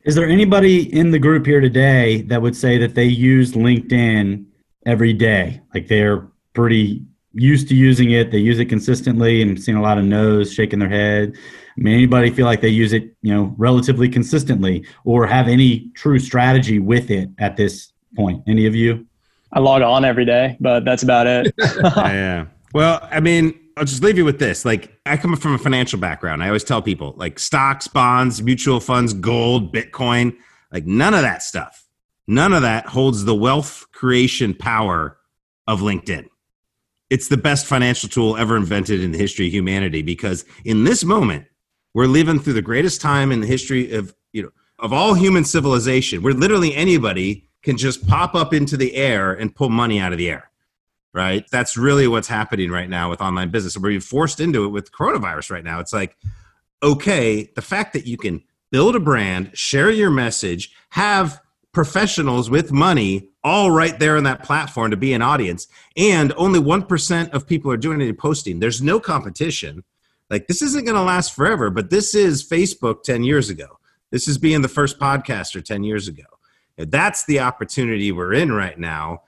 Is 0.04 0.14
there 0.14 0.28
anybody 0.28 0.92
in 0.94 1.10
the 1.12 1.18
group 1.18 1.46
here 1.46 1.60
today 1.60 2.22
that 2.22 2.42
would 2.42 2.54
say 2.54 2.76
that 2.78 2.94
they 2.94 3.06
use 3.06 3.52
LinkedIn 3.52 4.44
every 4.84 5.14
day? 5.14 5.62
Like 5.72 5.88
they're 5.88 6.28
pretty 6.52 7.02
used 7.32 7.68
to 7.68 7.74
using 7.74 8.10
it, 8.10 8.30
they 8.30 8.38
use 8.38 8.58
it 8.58 8.66
consistently, 8.66 9.42
and 9.42 9.60
seeing 9.60 9.78
a 9.78 9.82
lot 9.82 9.98
of 9.98 10.04
no's 10.04 10.52
shaking 10.52 10.78
their 10.78 10.88
head. 10.88 11.34
I 11.34 11.80
mean, 11.80 11.94
anybody 11.94 12.30
feel 12.30 12.46
like 12.46 12.60
they 12.60 12.68
use 12.68 12.92
it, 12.92 13.16
you 13.22 13.34
know, 13.34 13.54
relatively 13.56 14.08
consistently, 14.08 14.86
or 15.04 15.26
have 15.26 15.48
any 15.48 15.90
true 15.94 16.18
strategy 16.18 16.78
with 16.78 17.10
it 17.10 17.30
at 17.38 17.56
this 17.56 17.92
point? 18.14 18.42
Any 18.46 18.66
of 18.66 18.74
you? 18.74 19.06
I 19.54 19.60
log 19.60 19.82
on 19.82 20.04
every 20.04 20.24
day, 20.24 20.56
but 20.60 20.84
that's 20.84 21.04
about 21.04 21.28
it. 21.28 21.54
yeah. 21.58 22.46
Well, 22.74 23.06
I 23.10 23.20
mean, 23.20 23.58
I'll 23.76 23.84
just 23.84 24.02
leave 24.02 24.18
you 24.18 24.24
with 24.24 24.40
this. 24.40 24.64
Like, 24.64 24.98
I 25.06 25.16
come 25.16 25.36
from 25.36 25.54
a 25.54 25.58
financial 25.58 25.98
background. 25.98 26.42
I 26.42 26.48
always 26.48 26.64
tell 26.64 26.82
people, 26.82 27.14
like, 27.16 27.38
stocks, 27.38 27.86
bonds, 27.86 28.42
mutual 28.42 28.80
funds, 28.80 29.14
gold, 29.14 29.72
Bitcoin, 29.72 30.36
like, 30.72 30.86
none 30.86 31.14
of 31.14 31.22
that 31.22 31.42
stuff, 31.42 31.86
none 32.26 32.52
of 32.52 32.62
that 32.62 32.86
holds 32.86 33.24
the 33.24 33.34
wealth 33.34 33.86
creation 33.92 34.54
power 34.54 35.18
of 35.68 35.80
LinkedIn. 35.80 36.26
It's 37.08 37.28
the 37.28 37.36
best 37.36 37.66
financial 37.66 38.08
tool 38.08 38.36
ever 38.36 38.56
invented 38.56 39.00
in 39.00 39.12
the 39.12 39.18
history 39.18 39.46
of 39.46 39.52
humanity 39.52 40.02
because 40.02 40.44
in 40.64 40.82
this 40.82 41.04
moment, 41.04 41.46
we're 41.94 42.06
living 42.06 42.40
through 42.40 42.54
the 42.54 42.62
greatest 42.62 43.00
time 43.00 43.30
in 43.30 43.40
the 43.40 43.46
history 43.46 43.92
of, 43.92 44.12
you 44.32 44.42
know, 44.42 44.50
of 44.80 44.92
all 44.92 45.14
human 45.14 45.44
civilization, 45.44 46.22
where 46.22 46.34
literally 46.34 46.74
anybody 46.74 47.48
can 47.64 47.76
just 47.76 48.06
pop 48.06 48.34
up 48.34 48.54
into 48.54 48.76
the 48.76 48.94
air 48.94 49.32
and 49.32 49.54
pull 49.54 49.70
money 49.70 49.98
out 49.98 50.12
of 50.12 50.18
the 50.18 50.30
air 50.30 50.50
right? 51.14 51.46
That's 51.50 51.76
really 51.76 52.08
what's 52.08 52.28
happening 52.28 52.70
right 52.70 52.90
now 52.90 53.08
with 53.08 53.22
online 53.22 53.50
business. 53.50 53.78
We're 53.78 54.00
forced 54.00 54.40
into 54.40 54.64
it 54.64 54.68
with 54.68 54.92
coronavirus 54.92 55.52
right 55.52 55.64
now. 55.64 55.78
It's 55.78 55.92
like, 55.92 56.16
okay, 56.82 57.50
the 57.54 57.62
fact 57.62 57.92
that 57.94 58.06
you 58.06 58.18
can 58.18 58.42
build 58.70 58.96
a 58.96 59.00
brand, 59.00 59.56
share 59.56 59.90
your 59.90 60.10
message, 60.10 60.72
have 60.90 61.40
professionals 61.72 62.50
with 62.50 62.72
money 62.72 63.30
all 63.44 63.70
right 63.70 63.98
there 63.98 64.16
on 64.16 64.24
that 64.24 64.42
platform 64.42 64.90
to 64.90 64.96
be 64.96 65.12
an 65.12 65.22
audience, 65.22 65.68
and 65.96 66.32
only 66.36 66.58
1% 66.58 67.30
of 67.30 67.46
people 67.46 67.70
are 67.70 67.76
doing 67.76 68.00
any 68.00 68.12
posting. 68.12 68.58
There's 68.58 68.82
no 68.82 68.98
competition. 68.98 69.84
Like, 70.30 70.48
this 70.48 70.62
isn't 70.62 70.84
going 70.84 70.96
to 70.96 71.02
last 71.02 71.34
forever, 71.34 71.70
but 71.70 71.90
this 71.90 72.14
is 72.14 72.46
Facebook 72.46 73.02
10 73.02 73.22
years 73.22 73.50
ago. 73.50 73.78
This 74.10 74.26
is 74.26 74.38
being 74.38 74.62
the 74.62 74.68
first 74.68 74.98
podcaster 74.98 75.62
10 75.64 75.84
years 75.84 76.08
ago. 76.08 76.24
That's 76.76 77.24
the 77.26 77.40
opportunity 77.40 78.12
we're 78.12 78.34
in 78.34 78.52
right 78.52 78.78
now 78.78 79.22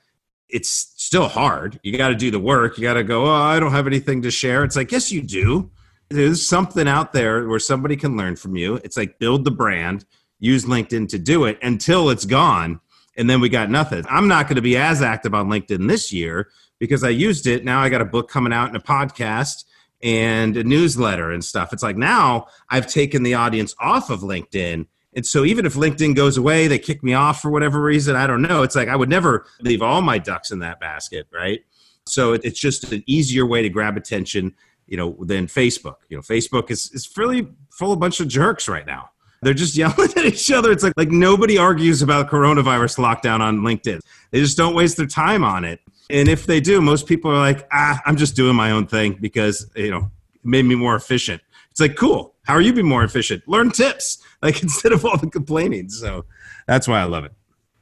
it's 0.48 0.92
still 0.96 1.28
hard. 1.28 1.80
You 1.82 1.96
got 1.96 2.08
to 2.08 2.14
do 2.14 2.30
the 2.30 2.38
work. 2.38 2.76
You 2.76 2.82
got 2.82 2.94
to 2.94 3.04
go, 3.04 3.26
oh, 3.26 3.32
I 3.32 3.58
don't 3.58 3.72
have 3.72 3.86
anything 3.86 4.22
to 4.22 4.30
share. 4.30 4.64
It's 4.64 4.76
like, 4.76 4.92
yes, 4.92 5.10
you 5.10 5.22
do. 5.22 5.70
There's 6.08 6.46
something 6.46 6.86
out 6.86 7.12
there 7.12 7.48
where 7.48 7.58
somebody 7.58 7.96
can 7.96 8.16
learn 8.16 8.36
from 8.36 8.56
you. 8.56 8.76
It's 8.76 8.96
like 8.96 9.18
build 9.18 9.44
the 9.44 9.50
brand, 9.50 10.04
use 10.38 10.64
LinkedIn 10.64 11.08
to 11.08 11.18
do 11.18 11.44
it 11.44 11.58
until 11.62 12.10
it's 12.10 12.24
gone. 12.24 12.80
And 13.16 13.28
then 13.28 13.40
we 13.40 13.48
got 13.48 13.70
nothing. 13.70 14.04
I'm 14.08 14.28
not 14.28 14.46
going 14.46 14.56
to 14.56 14.62
be 14.62 14.76
as 14.76 15.02
active 15.02 15.34
on 15.34 15.48
LinkedIn 15.48 15.88
this 15.88 16.12
year 16.12 16.50
because 16.78 17.02
I 17.02 17.08
used 17.08 17.46
it. 17.46 17.64
Now 17.64 17.80
I 17.80 17.88
got 17.88 18.02
a 18.02 18.06
book 18.06 18.30
coming 18.30 18.52
out 18.52 18.68
and 18.68 18.76
a 18.76 18.80
podcast 18.80 19.64
and 20.02 20.56
a 20.56 20.62
newsletter 20.62 21.32
and 21.32 21.44
stuff. 21.44 21.72
It's 21.72 21.82
like 21.82 21.96
now 21.96 22.46
I've 22.68 22.86
taken 22.86 23.22
the 23.22 23.34
audience 23.34 23.74
off 23.80 24.10
of 24.10 24.20
LinkedIn 24.20 24.86
and 25.16 25.24
so 25.24 25.46
even 25.46 25.64
if 25.64 25.74
LinkedIn 25.74 26.14
goes 26.14 26.36
away, 26.36 26.68
they 26.68 26.78
kick 26.78 27.02
me 27.02 27.14
off 27.14 27.40
for 27.40 27.50
whatever 27.50 27.80
reason, 27.80 28.14
I 28.14 28.26
don't 28.26 28.42
know. 28.42 28.62
It's 28.62 28.76
like 28.76 28.88
I 28.88 28.94
would 28.94 29.08
never 29.08 29.46
leave 29.60 29.80
all 29.80 30.02
my 30.02 30.18
ducks 30.18 30.50
in 30.50 30.58
that 30.58 30.78
basket, 30.78 31.26
right? 31.32 31.60
So 32.04 32.34
it, 32.34 32.42
it's 32.44 32.60
just 32.60 32.92
an 32.92 33.02
easier 33.06 33.46
way 33.46 33.62
to 33.62 33.70
grab 33.70 33.96
attention, 33.96 34.54
you 34.86 34.98
know, 34.98 35.16
than 35.20 35.46
Facebook. 35.46 35.96
You 36.10 36.18
know, 36.18 36.22
Facebook 36.22 36.70
is 36.70 36.90
is 36.92 37.06
fairly 37.06 37.48
full 37.70 37.92
of 37.92 37.96
a 37.96 38.00
bunch 38.00 38.20
of 38.20 38.28
jerks 38.28 38.68
right 38.68 38.86
now. 38.86 39.08
They're 39.40 39.54
just 39.54 39.74
yelling 39.76 40.10
at 40.16 40.26
each 40.26 40.52
other. 40.52 40.70
It's 40.70 40.84
like 40.84 40.92
like 40.98 41.10
nobody 41.10 41.56
argues 41.56 42.02
about 42.02 42.28
coronavirus 42.28 42.98
lockdown 42.98 43.40
on 43.40 43.60
LinkedIn. 43.60 44.00
They 44.32 44.40
just 44.40 44.58
don't 44.58 44.74
waste 44.74 44.98
their 44.98 45.06
time 45.06 45.44
on 45.44 45.64
it. 45.64 45.80
And 46.10 46.28
if 46.28 46.44
they 46.44 46.60
do, 46.60 46.82
most 46.82 47.06
people 47.06 47.30
are 47.30 47.38
like, 47.38 47.66
ah, 47.72 48.00
I'm 48.04 48.16
just 48.16 48.36
doing 48.36 48.54
my 48.54 48.70
own 48.70 48.86
thing 48.86 49.16
because 49.18 49.70
you 49.74 49.90
know 49.90 50.10
it 50.34 50.44
made 50.44 50.66
me 50.66 50.74
more 50.74 50.94
efficient. 50.94 51.40
It's 51.76 51.80
like 51.82 51.94
cool. 51.94 52.34
How 52.46 52.54
are 52.54 52.62
you 52.62 52.72
being 52.72 52.88
more 52.88 53.04
efficient? 53.04 53.46
Learn 53.46 53.70
tips 53.70 54.24
like 54.42 54.62
instead 54.62 54.92
of 54.92 55.04
all 55.04 55.18
the 55.18 55.28
complaining. 55.28 55.90
So 55.90 56.24
that's 56.66 56.88
why 56.88 57.00
I 57.00 57.04
love 57.04 57.26
it. 57.26 57.32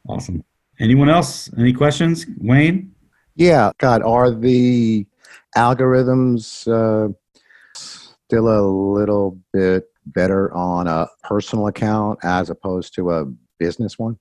Awesome. 0.08 0.42
Anyone 0.80 1.08
else? 1.08 1.48
Any 1.56 1.72
questions? 1.72 2.26
Wayne? 2.38 2.92
Yeah, 3.36 3.70
Scott, 3.78 4.02
are 4.02 4.32
the 4.32 5.06
algorithms 5.56 6.66
uh, 6.66 7.12
still 7.76 8.48
a 8.48 8.62
little 8.66 9.38
bit 9.52 9.84
better 10.06 10.52
on 10.52 10.88
a 10.88 11.06
personal 11.22 11.68
account 11.68 12.18
as 12.24 12.50
opposed 12.50 12.96
to 12.96 13.12
a 13.12 13.26
business 13.60 13.96
one? 13.96 14.18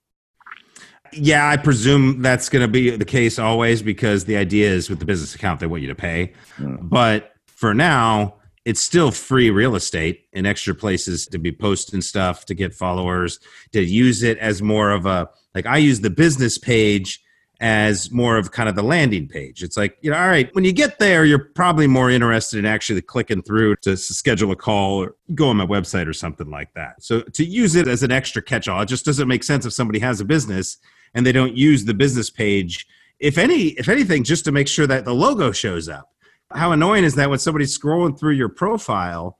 Yeah, 1.11 1.49
I 1.49 1.57
presume 1.57 2.21
that's 2.21 2.47
going 2.47 2.61
to 2.61 2.67
be 2.67 2.91
the 2.91 3.05
case 3.05 3.39
always 3.39 3.81
because 3.81 4.25
the 4.25 4.37
idea 4.37 4.69
is 4.69 4.87
with 4.87 4.99
the 4.99 5.05
business 5.05 5.33
account, 5.33 5.61
they 5.61 5.67
want 5.67 5.81
you 5.81 5.87
to 5.87 5.95
pay. 5.95 6.33
Mm. 6.59 6.89
But 6.89 7.33
for 7.47 7.73
now, 7.73 8.35
it's 8.65 8.81
still 8.81 9.11
free 9.11 9.49
real 9.49 9.75
estate 9.75 10.27
and 10.33 10.47
extra 10.47 10.73
places 10.73 11.27
to 11.27 11.37
be 11.37 11.51
posting 11.51 12.01
stuff 12.01 12.45
to 12.45 12.53
get 12.53 12.73
followers 12.73 13.39
to 13.71 13.81
use 13.81 14.23
it 14.23 14.37
as 14.37 14.61
more 14.61 14.91
of 14.91 15.05
a 15.05 15.29
like 15.55 15.65
i 15.65 15.77
use 15.77 16.01
the 16.01 16.09
business 16.09 16.57
page 16.57 17.23
as 17.63 18.11
more 18.11 18.37
of 18.37 18.51
kind 18.51 18.67
of 18.67 18.75
the 18.75 18.83
landing 18.83 19.25
page. 19.25 19.63
It's 19.63 19.77
like 19.77 19.97
you 20.01 20.11
know 20.11 20.17
all 20.17 20.27
right 20.27 20.53
when 20.53 20.65
you 20.65 20.73
get 20.73 20.99
there 20.99 21.23
you're 21.23 21.45
probably 21.55 21.87
more 21.87 22.09
interested 22.09 22.59
in 22.59 22.65
actually 22.65 23.01
clicking 23.01 23.41
through 23.41 23.77
to 23.77 23.95
schedule 23.95 24.51
a 24.51 24.55
call 24.55 25.01
or 25.01 25.15
go 25.33 25.47
on 25.47 25.55
my 25.55 25.65
website 25.65 26.07
or 26.07 26.13
something 26.13 26.49
like 26.49 26.73
that. 26.73 27.01
So 27.01 27.21
to 27.21 27.45
use 27.45 27.75
it 27.75 27.87
as 27.87 28.03
an 28.03 28.11
extra 28.11 28.41
catch-all 28.41 28.81
it 28.81 28.89
just 28.89 29.05
doesn't 29.05 29.29
make 29.29 29.45
sense 29.45 29.65
if 29.65 29.71
somebody 29.71 29.99
has 29.99 30.19
a 30.19 30.25
business 30.25 30.77
and 31.13 31.25
they 31.25 31.31
don't 31.31 31.55
use 31.55 31.85
the 31.85 31.93
business 31.93 32.29
page 32.29 32.85
if 33.19 33.37
any 33.37 33.67
if 33.79 33.87
anything 33.87 34.25
just 34.25 34.43
to 34.43 34.51
make 34.51 34.67
sure 34.67 34.87
that 34.87 35.05
the 35.05 35.15
logo 35.15 35.53
shows 35.53 35.87
up 35.87 36.12
how 36.55 36.71
annoying 36.71 37.03
is 37.03 37.15
that 37.15 37.29
when 37.29 37.39
somebody's 37.39 37.77
scrolling 37.77 38.17
through 38.17 38.33
your 38.33 38.49
profile 38.49 39.37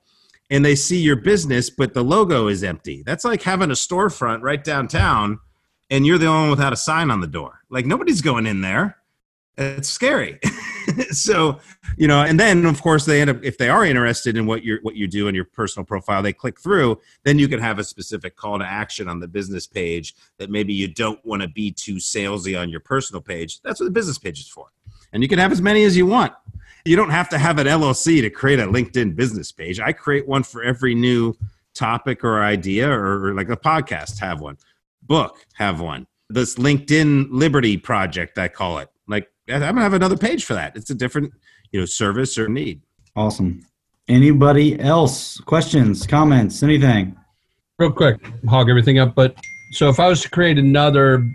and 0.50 0.64
they 0.64 0.74
see 0.74 1.00
your 1.00 1.16
business 1.16 1.70
but 1.70 1.94
the 1.94 2.02
logo 2.02 2.48
is 2.48 2.62
empty? 2.62 3.02
That's 3.04 3.24
like 3.24 3.42
having 3.42 3.70
a 3.70 3.74
storefront 3.74 4.42
right 4.42 4.62
downtown 4.62 5.38
and 5.90 6.06
you're 6.06 6.18
the 6.18 6.26
only 6.26 6.42
one 6.42 6.50
without 6.50 6.72
a 6.72 6.76
sign 6.76 7.10
on 7.10 7.20
the 7.20 7.26
door. 7.26 7.60
Like 7.70 7.86
nobody's 7.86 8.20
going 8.20 8.46
in 8.46 8.60
there. 8.60 8.98
It's 9.56 9.88
scary. 9.88 10.40
So 11.10 11.60
you 11.96 12.06
know 12.06 12.20
and 12.22 12.38
then 12.38 12.66
of 12.66 12.82
course 12.82 13.06
they 13.06 13.20
end 13.20 13.30
up 13.30 13.42
if 13.42 13.56
they 13.56 13.70
are 13.70 13.86
interested 13.86 14.36
in 14.36 14.44
what 14.46 14.62
you 14.62 14.78
what 14.82 14.96
you 14.96 15.08
do 15.08 15.28
in 15.28 15.34
your 15.34 15.46
personal 15.46 15.84
profile 15.84 16.22
they 16.22 16.32
click 16.32 16.60
through 16.60 17.00
then 17.22 17.38
you 17.38 17.48
can 17.48 17.58
have 17.58 17.78
a 17.78 17.84
specific 17.84 18.36
call 18.36 18.58
to 18.58 18.64
action 18.66 19.08
on 19.08 19.18
the 19.18 19.26
business 19.26 19.66
page 19.66 20.14
that 20.38 20.50
maybe 20.50 20.74
you 20.74 20.86
don't 20.88 21.24
want 21.24 21.40
to 21.40 21.48
be 21.48 21.70
too 21.70 21.94
salesy 21.94 22.60
on 22.60 22.68
your 22.68 22.80
personal 22.80 23.22
page. 23.22 23.62
That's 23.62 23.80
what 23.80 23.86
the 23.86 23.92
business 23.92 24.18
page 24.18 24.40
is 24.40 24.48
for. 24.48 24.66
And 25.12 25.22
you 25.22 25.28
can 25.28 25.38
have 25.38 25.52
as 25.52 25.62
many 25.62 25.84
as 25.84 25.96
you 25.96 26.06
want 26.06 26.34
you 26.84 26.96
don't 26.96 27.10
have 27.10 27.28
to 27.30 27.38
have 27.38 27.58
an 27.58 27.66
LLC 27.66 28.20
to 28.20 28.30
create 28.30 28.60
a 28.60 28.66
LinkedIn 28.66 29.16
business 29.16 29.52
page. 29.52 29.80
I 29.80 29.92
create 29.92 30.28
one 30.28 30.42
for 30.42 30.62
every 30.62 30.94
new 30.94 31.34
topic 31.74 32.22
or 32.22 32.42
idea, 32.42 32.88
or, 32.88 33.26
or 33.26 33.34
like 33.34 33.48
a 33.48 33.56
podcast, 33.56 34.18
have 34.20 34.40
one. 34.40 34.58
Book, 35.02 35.44
have 35.54 35.80
one. 35.80 36.06
This 36.28 36.56
LinkedIn 36.56 37.28
Liberty 37.30 37.76
project, 37.76 38.38
I 38.38 38.48
call 38.48 38.78
it. 38.78 38.88
Like 39.08 39.28
I'm 39.48 39.60
gonna 39.60 39.80
have 39.80 39.94
another 39.94 40.16
page 40.16 40.44
for 40.44 40.54
that. 40.54 40.76
It's 40.76 40.90
a 40.90 40.94
different, 40.94 41.32
you 41.72 41.80
know, 41.80 41.86
service 41.86 42.38
or 42.38 42.48
need. 42.48 42.82
Awesome. 43.16 43.64
Anybody 44.08 44.78
else? 44.80 45.38
Questions, 45.40 46.06
comments, 46.06 46.62
anything? 46.62 47.16
Real 47.78 47.92
quick, 47.92 48.20
hog 48.46 48.68
everything 48.68 48.98
up. 48.98 49.14
But 49.14 49.36
so 49.72 49.88
if 49.88 49.98
I 49.98 50.08
was 50.08 50.20
to 50.22 50.30
create 50.30 50.58
another 50.58 51.26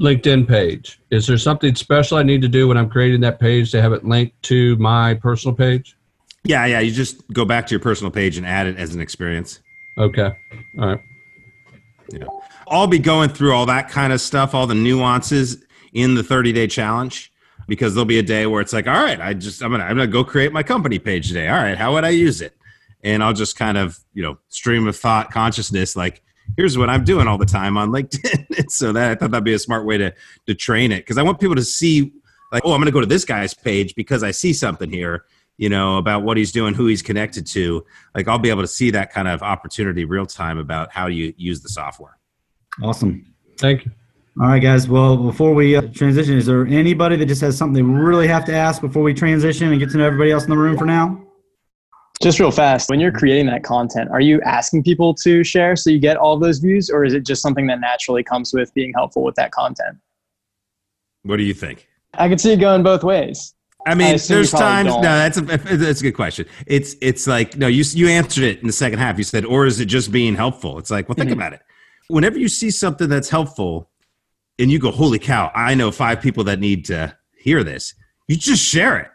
LinkedIn 0.00 0.46
page, 0.46 1.00
is 1.10 1.26
there 1.26 1.38
something 1.38 1.74
special 1.74 2.18
I 2.18 2.22
need 2.22 2.42
to 2.42 2.48
do 2.48 2.68
when 2.68 2.76
I'm 2.76 2.88
creating 2.88 3.20
that 3.22 3.40
page 3.40 3.70
to 3.72 3.82
have 3.82 3.92
it 3.92 4.04
linked 4.04 4.40
to 4.44 4.76
my 4.76 5.14
personal 5.14 5.54
page? 5.54 5.96
Yeah, 6.44 6.64
yeah. 6.66 6.80
You 6.80 6.92
just 6.92 7.26
go 7.32 7.44
back 7.44 7.66
to 7.66 7.70
your 7.72 7.80
personal 7.80 8.10
page 8.10 8.36
and 8.36 8.46
add 8.46 8.66
it 8.66 8.76
as 8.76 8.94
an 8.94 9.00
experience. 9.00 9.60
Okay. 9.98 10.30
All 10.80 10.86
right. 10.86 11.00
I'll 12.68 12.86
be 12.86 12.98
going 12.98 13.30
through 13.30 13.52
all 13.52 13.66
that 13.66 13.88
kind 13.88 14.12
of 14.12 14.20
stuff, 14.20 14.54
all 14.54 14.66
the 14.66 14.74
nuances. 14.74 15.64
in 15.92 16.14
the 16.14 16.22
30 16.22 16.52
day 16.52 16.66
challenge 16.66 17.32
because 17.66 17.94
there'll 17.94 18.04
be 18.04 18.18
a 18.18 18.22
day 18.22 18.46
where 18.46 18.60
it's 18.60 18.72
like, 18.72 18.86
all 18.86 19.02
right, 19.02 19.20
I 19.20 19.34
just 19.34 19.62
I'm 19.62 19.70
gonna 19.70 19.84
I'm 19.84 19.96
gonna 19.96 20.06
go 20.06 20.24
create 20.24 20.52
my 20.52 20.62
company 20.62 20.98
page 20.98 21.28
today. 21.28 21.48
All 21.48 21.56
right, 21.56 21.76
how 21.76 21.94
would 21.94 22.04
I 22.04 22.10
use 22.10 22.40
it? 22.40 22.54
And 23.02 23.22
I'll 23.22 23.32
just 23.32 23.56
kind 23.56 23.78
of 23.78 23.98
you 24.14 24.22
know 24.22 24.38
stream 24.48 24.86
of 24.86 24.96
thought 24.96 25.30
consciousness 25.30 25.96
like 25.96 26.22
here's 26.56 26.76
what 26.76 26.90
I'm 26.90 27.04
doing 27.04 27.26
all 27.28 27.38
the 27.38 27.46
time 27.46 27.76
on 27.76 27.90
LinkedIn. 27.90 28.70
so 28.70 28.92
that 28.92 29.10
I 29.10 29.14
thought 29.14 29.30
that'd 29.30 29.44
be 29.44 29.54
a 29.54 29.58
smart 29.58 29.84
way 29.84 29.98
to 29.98 30.14
to 30.46 30.54
train 30.54 30.92
it 30.92 30.98
because 30.98 31.18
I 31.18 31.22
want 31.22 31.40
people 31.40 31.56
to 31.56 31.64
see 31.64 32.12
like 32.52 32.62
oh 32.64 32.72
I'm 32.72 32.80
gonna 32.80 32.90
go 32.90 33.00
to 33.00 33.06
this 33.06 33.24
guy's 33.24 33.54
page 33.54 33.94
because 33.94 34.22
I 34.22 34.30
see 34.30 34.52
something 34.52 34.90
here 34.90 35.24
you 35.56 35.68
know 35.68 35.98
about 35.98 36.22
what 36.22 36.36
he's 36.36 36.52
doing 36.52 36.74
who 36.74 36.86
he's 36.86 37.02
connected 37.02 37.46
to 37.48 37.84
like 38.14 38.28
I'll 38.28 38.38
be 38.38 38.50
able 38.50 38.62
to 38.62 38.68
see 38.68 38.90
that 38.92 39.12
kind 39.12 39.28
of 39.28 39.42
opportunity 39.42 40.04
real 40.04 40.26
time 40.26 40.58
about 40.58 40.92
how 40.92 41.06
you 41.06 41.34
use 41.36 41.60
the 41.60 41.68
software. 41.68 42.18
Awesome. 42.82 43.34
Thank 43.58 43.84
you. 43.84 43.92
All 44.40 44.46
right, 44.46 44.60
guys. 44.62 44.88
Well, 44.88 45.16
before 45.16 45.52
we 45.52 45.74
uh, 45.74 45.82
transition, 45.92 46.36
is 46.36 46.46
there 46.46 46.64
anybody 46.64 47.16
that 47.16 47.26
just 47.26 47.40
has 47.40 47.58
something 47.58 47.74
they 47.74 47.82
really 47.82 48.28
have 48.28 48.44
to 48.44 48.54
ask 48.54 48.80
before 48.80 49.02
we 49.02 49.12
transition 49.12 49.72
and 49.72 49.80
get 49.80 49.90
to 49.90 49.98
know 49.98 50.06
everybody 50.06 50.30
else 50.30 50.44
in 50.44 50.50
the 50.50 50.56
room 50.56 50.78
for 50.78 50.84
now? 50.84 51.27
Just 52.20 52.40
real 52.40 52.50
fast, 52.50 52.90
when 52.90 52.98
you're 52.98 53.12
creating 53.12 53.46
that 53.46 53.62
content, 53.62 54.10
are 54.10 54.20
you 54.20 54.40
asking 54.42 54.82
people 54.82 55.14
to 55.14 55.44
share 55.44 55.76
so 55.76 55.88
you 55.90 56.00
get 56.00 56.16
all 56.16 56.36
those 56.36 56.58
views, 56.58 56.90
or 56.90 57.04
is 57.04 57.14
it 57.14 57.24
just 57.24 57.40
something 57.42 57.66
that 57.68 57.80
naturally 57.80 58.24
comes 58.24 58.52
with 58.52 58.74
being 58.74 58.92
helpful 58.92 59.22
with 59.22 59.36
that 59.36 59.52
content? 59.52 59.96
What 61.22 61.36
do 61.36 61.44
you 61.44 61.54
think? 61.54 61.86
I 62.14 62.28
can 62.28 62.38
see 62.38 62.52
it 62.52 62.56
going 62.56 62.82
both 62.82 63.04
ways. 63.04 63.54
I 63.86 63.94
mean, 63.94 64.14
I 64.14 64.18
there's 64.18 64.50
times. 64.50 64.88
don't. 64.88 65.02
No, 65.02 65.16
that's 65.16 65.36
a 65.38 65.40
that's 65.42 66.00
a 66.00 66.02
good 66.02 66.12
question. 66.16 66.46
It's 66.66 66.96
it's 67.00 67.26
like 67.28 67.56
no, 67.56 67.68
you 67.68 67.84
you 67.94 68.08
answered 68.08 68.44
it 68.44 68.60
in 68.60 68.66
the 68.66 68.72
second 68.72 68.98
half. 68.98 69.16
You 69.16 69.24
said, 69.24 69.44
or 69.44 69.66
is 69.66 69.78
it 69.78 69.86
just 69.86 70.10
being 70.10 70.34
helpful? 70.34 70.78
It's 70.78 70.90
like, 70.90 71.08
well, 71.08 71.14
think 71.14 71.30
Mhm. 71.30 71.34
about 71.34 71.52
it. 71.52 71.60
Whenever 72.08 72.38
you 72.38 72.48
see 72.48 72.70
something 72.70 73.08
that's 73.08 73.28
helpful, 73.28 73.90
and 74.58 74.70
you 74.72 74.78
go, 74.80 74.90
holy 74.90 75.18
cow, 75.20 75.52
I 75.54 75.74
know 75.74 75.92
five 75.92 76.20
people 76.20 76.42
that 76.44 76.58
need 76.58 76.84
to 76.86 77.16
hear 77.38 77.62
this. 77.62 77.94
You 78.26 78.36
just 78.36 78.64
share 78.64 78.98
it. 78.98 79.08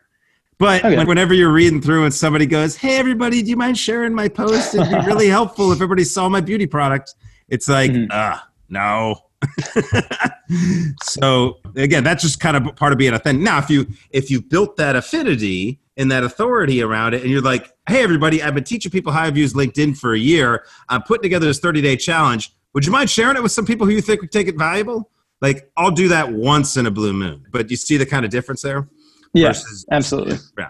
But 0.57 0.83
Okay. 0.86 1.03
whenever 1.05 1.33
you're 1.33 1.51
reading 1.51 1.81
through 1.81 2.05
and 2.05 2.13
somebody 2.13 2.45
goes, 2.45 2.75
hey 2.75 2.98
everybody, 2.98 3.41
do 3.41 3.50
you 3.50 3.57
mind 3.57 3.77
sharing 3.77 4.13
my 4.13 4.27
post? 4.27 4.75
It'd 4.75 4.89
be 4.89 4.95
really 5.05 5.27
helpful 5.39 5.72
if 5.72 5.77
everybody 5.77 6.03
saw 6.03 6.29
my 6.29 6.41
beauty 6.41 6.67
product. 6.67 7.15
It's 7.50 7.67
like, 7.67 7.91
ah, 8.12 8.48
no. 8.69 9.15
so 11.03 11.57
again, 11.75 12.03
that's 12.03 12.24
just 12.24 12.39
kind 12.39 12.55
of 12.55 12.75
part 12.75 12.91
of 12.91 12.98
being 12.98 13.13
authentic. 13.13 13.43
Now, 13.43 13.57
if 13.60 13.69
you 13.69 13.88
if 14.12 14.31
you 14.31 14.41
built 14.41 14.77
that 14.77 14.95
affinity 14.95 15.79
and 15.98 16.10
that 16.12 16.24
authority 16.24 16.81
around 16.81 17.13
it, 17.13 17.22
and 17.22 17.29
you're 17.31 17.41
like, 17.41 17.72
hey, 17.88 18.01
everybody, 18.01 18.41
I've 18.41 18.55
been 18.55 18.63
teaching 18.63 18.91
people 18.91 19.12
how 19.12 19.24
I've 19.24 19.38
used 19.38 19.55
LinkedIn 19.55 19.98
for 19.98 20.13
a 20.13 20.19
year. 20.19 20.65
I'm 20.89 21.03
putting 21.03 21.24
together 21.24 21.45
this 21.45 21.60
30 21.60 21.81
day 21.81 21.98
challenge. 21.98 22.53
Would 22.74 22.86
you 22.86 22.91
mind 22.91 23.10
sharing 23.10 23.36
it 23.36 23.43
with 23.43 23.51
some 23.51 23.65
people 23.65 23.86
who 23.86 23.93
you 23.93 24.01
think 24.01 24.22
would 24.22 24.31
take 24.31 24.48
it 24.48 24.57
valuable? 24.57 25.12
Like, 25.41 25.69
I'll 25.77 25.91
do 25.91 26.07
that 26.07 26.31
once 26.31 26.77
in 26.77 26.86
a 26.86 26.91
blue 26.91 27.13
moon. 27.13 27.45
But 27.51 27.69
you 27.69 27.75
see 27.75 27.98
the 27.98 28.05
kind 28.05 28.24
of 28.25 28.31
difference 28.31 28.62
there? 28.62 28.88
Yes, 29.33 29.63
Versus- 29.63 29.85
absolutely. 29.91 30.37
Yeah. 30.57 30.69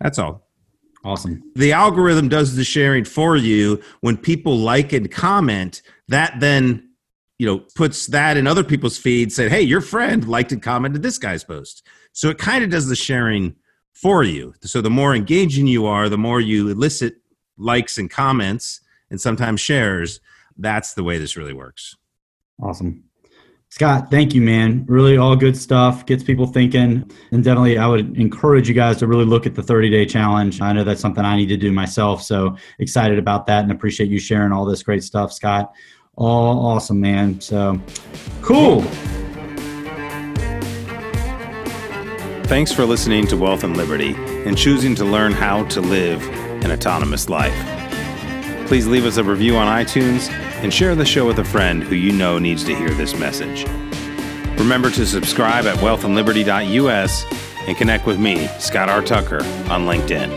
That's 0.00 0.18
all 0.18 0.46
Awesome. 1.04 1.42
the 1.56 1.72
algorithm 1.72 2.28
does 2.28 2.54
the 2.54 2.64
sharing 2.64 3.04
for 3.04 3.36
you 3.36 3.80
when 4.02 4.16
people 4.16 4.56
like 4.58 4.92
and 4.92 5.10
comment 5.10 5.82
that 6.08 6.38
then 6.38 6.88
you 7.38 7.46
know 7.46 7.64
puts 7.74 8.06
that 8.08 8.36
in 8.36 8.46
other 8.46 8.62
people's 8.62 8.98
feeds 8.98 9.34
said 9.34 9.50
hey 9.50 9.62
your 9.62 9.80
friend 9.80 10.28
liked 10.28 10.52
and 10.52 10.62
commented 10.62 11.02
this 11.02 11.18
guy's 11.18 11.42
post 11.42 11.84
so 12.12 12.28
it 12.30 12.38
kind 12.38 12.62
of 12.62 12.70
does 12.70 12.86
the 12.88 12.94
sharing 12.94 13.56
for 13.92 14.22
you 14.22 14.54
so 14.60 14.80
the 14.80 14.90
more 14.90 15.12
engaging 15.14 15.66
you 15.66 15.86
are 15.86 16.08
the 16.08 16.16
more 16.18 16.40
you 16.40 16.68
elicit 16.68 17.14
likes 17.56 17.98
and 17.98 18.08
comments 18.10 18.80
and 19.10 19.20
sometimes 19.20 19.60
shares 19.60 20.20
that's 20.58 20.94
the 20.94 21.02
way 21.02 21.18
this 21.18 21.36
really 21.36 21.52
works 21.54 21.96
Awesome. 22.62 23.02
Scott, 23.72 24.10
thank 24.10 24.34
you, 24.34 24.42
man. 24.42 24.84
Really 24.86 25.16
all 25.16 25.34
good 25.34 25.56
stuff. 25.56 26.04
Gets 26.04 26.22
people 26.22 26.46
thinking. 26.46 27.10
And 27.30 27.42
definitely, 27.42 27.78
I 27.78 27.86
would 27.86 28.18
encourage 28.18 28.68
you 28.68 28.74
guys 28.74 28.98
to 28.98 29.06
really 29.06 29.24
look 29.24 29.46
at 29.46 29.54
the 29.54 29.62
30 29.62 29.88
day 29.88 30.04
challenge. 30.04 30.60
I 30.60 30.74
know 30.74 30.84
that's 30.84 31.00
something 31.00 31.24
I 31.24 31.36
need 31.36 31.46
to 31.46 31.56
do 31.56 31.72
myself. 31.72 32.22
So 32.22 32.58
excited 32.80 33.18
about 33.18 33.46
that 33.46 33.62
and 33.62 33.72
appreciate 33.72 34.10
you 34.10 34.18
sharing 34.18 34.52
all 34.52 34.66
this 34.66 34.82
great 34.82 35.02
stuff, 35.02 35.32
Scott. 35.32 35.72
All 36.16 36.66
awesome, 36.66 37.00
man. 37.00 37.40
So 37.40 37.80
cool. 38.42 38.82
thanks 42.44 42.72
for 42.72 42.84
listening 42.84 43.26
to 43.28 43.38
wealth 43.38 43.64
and 43.64 43.74
liberty 43.78 44.14
and 44.44 44.58
choosing 44.58 44.94
to 44.96 45.06
learn 45.06 45.32
how 45.32 45.64
to 45.68 45.80
live 45.80 46.22
an 46.62 46.70
autonomous 46.70 47.30
life 47.30 47.81
please 48.72 48.86
leave 48.86 49.04
us 49.04 49.18
a 49.18 49.22
review 49.22 49.54
on 49.54 49.66
itunes 49.66 50.30
and 50.62 50.72
share 50.72 50.94
the 50.94 51.04
show 51.04 51.26
with 51.26 51.38
a 51.38 51.44
friend 51.44 51.82
who 51.84 51.94
you 51.94 52.10
know 52.10 52.38
needs 52.38 52.64
to 52.64 52.74
hear 52.74 52.88
this 52.88 53.14
message. 53.18 53.66
Remember 54.58 54.90
to 54.92 55.04
subscribe 55.04 55.66
at 55.66 55.76
wealthandliberty.us 55.80 57.26
and 57.68 57.76
connect 57.76 58.06
with 58.06 58.18
me 58.18 58.46
scott 58.58 58.88
r. 58.88 59.02
Tucker 59.02 59.44
on 59.68 59.84
linkedin 59.84 60.30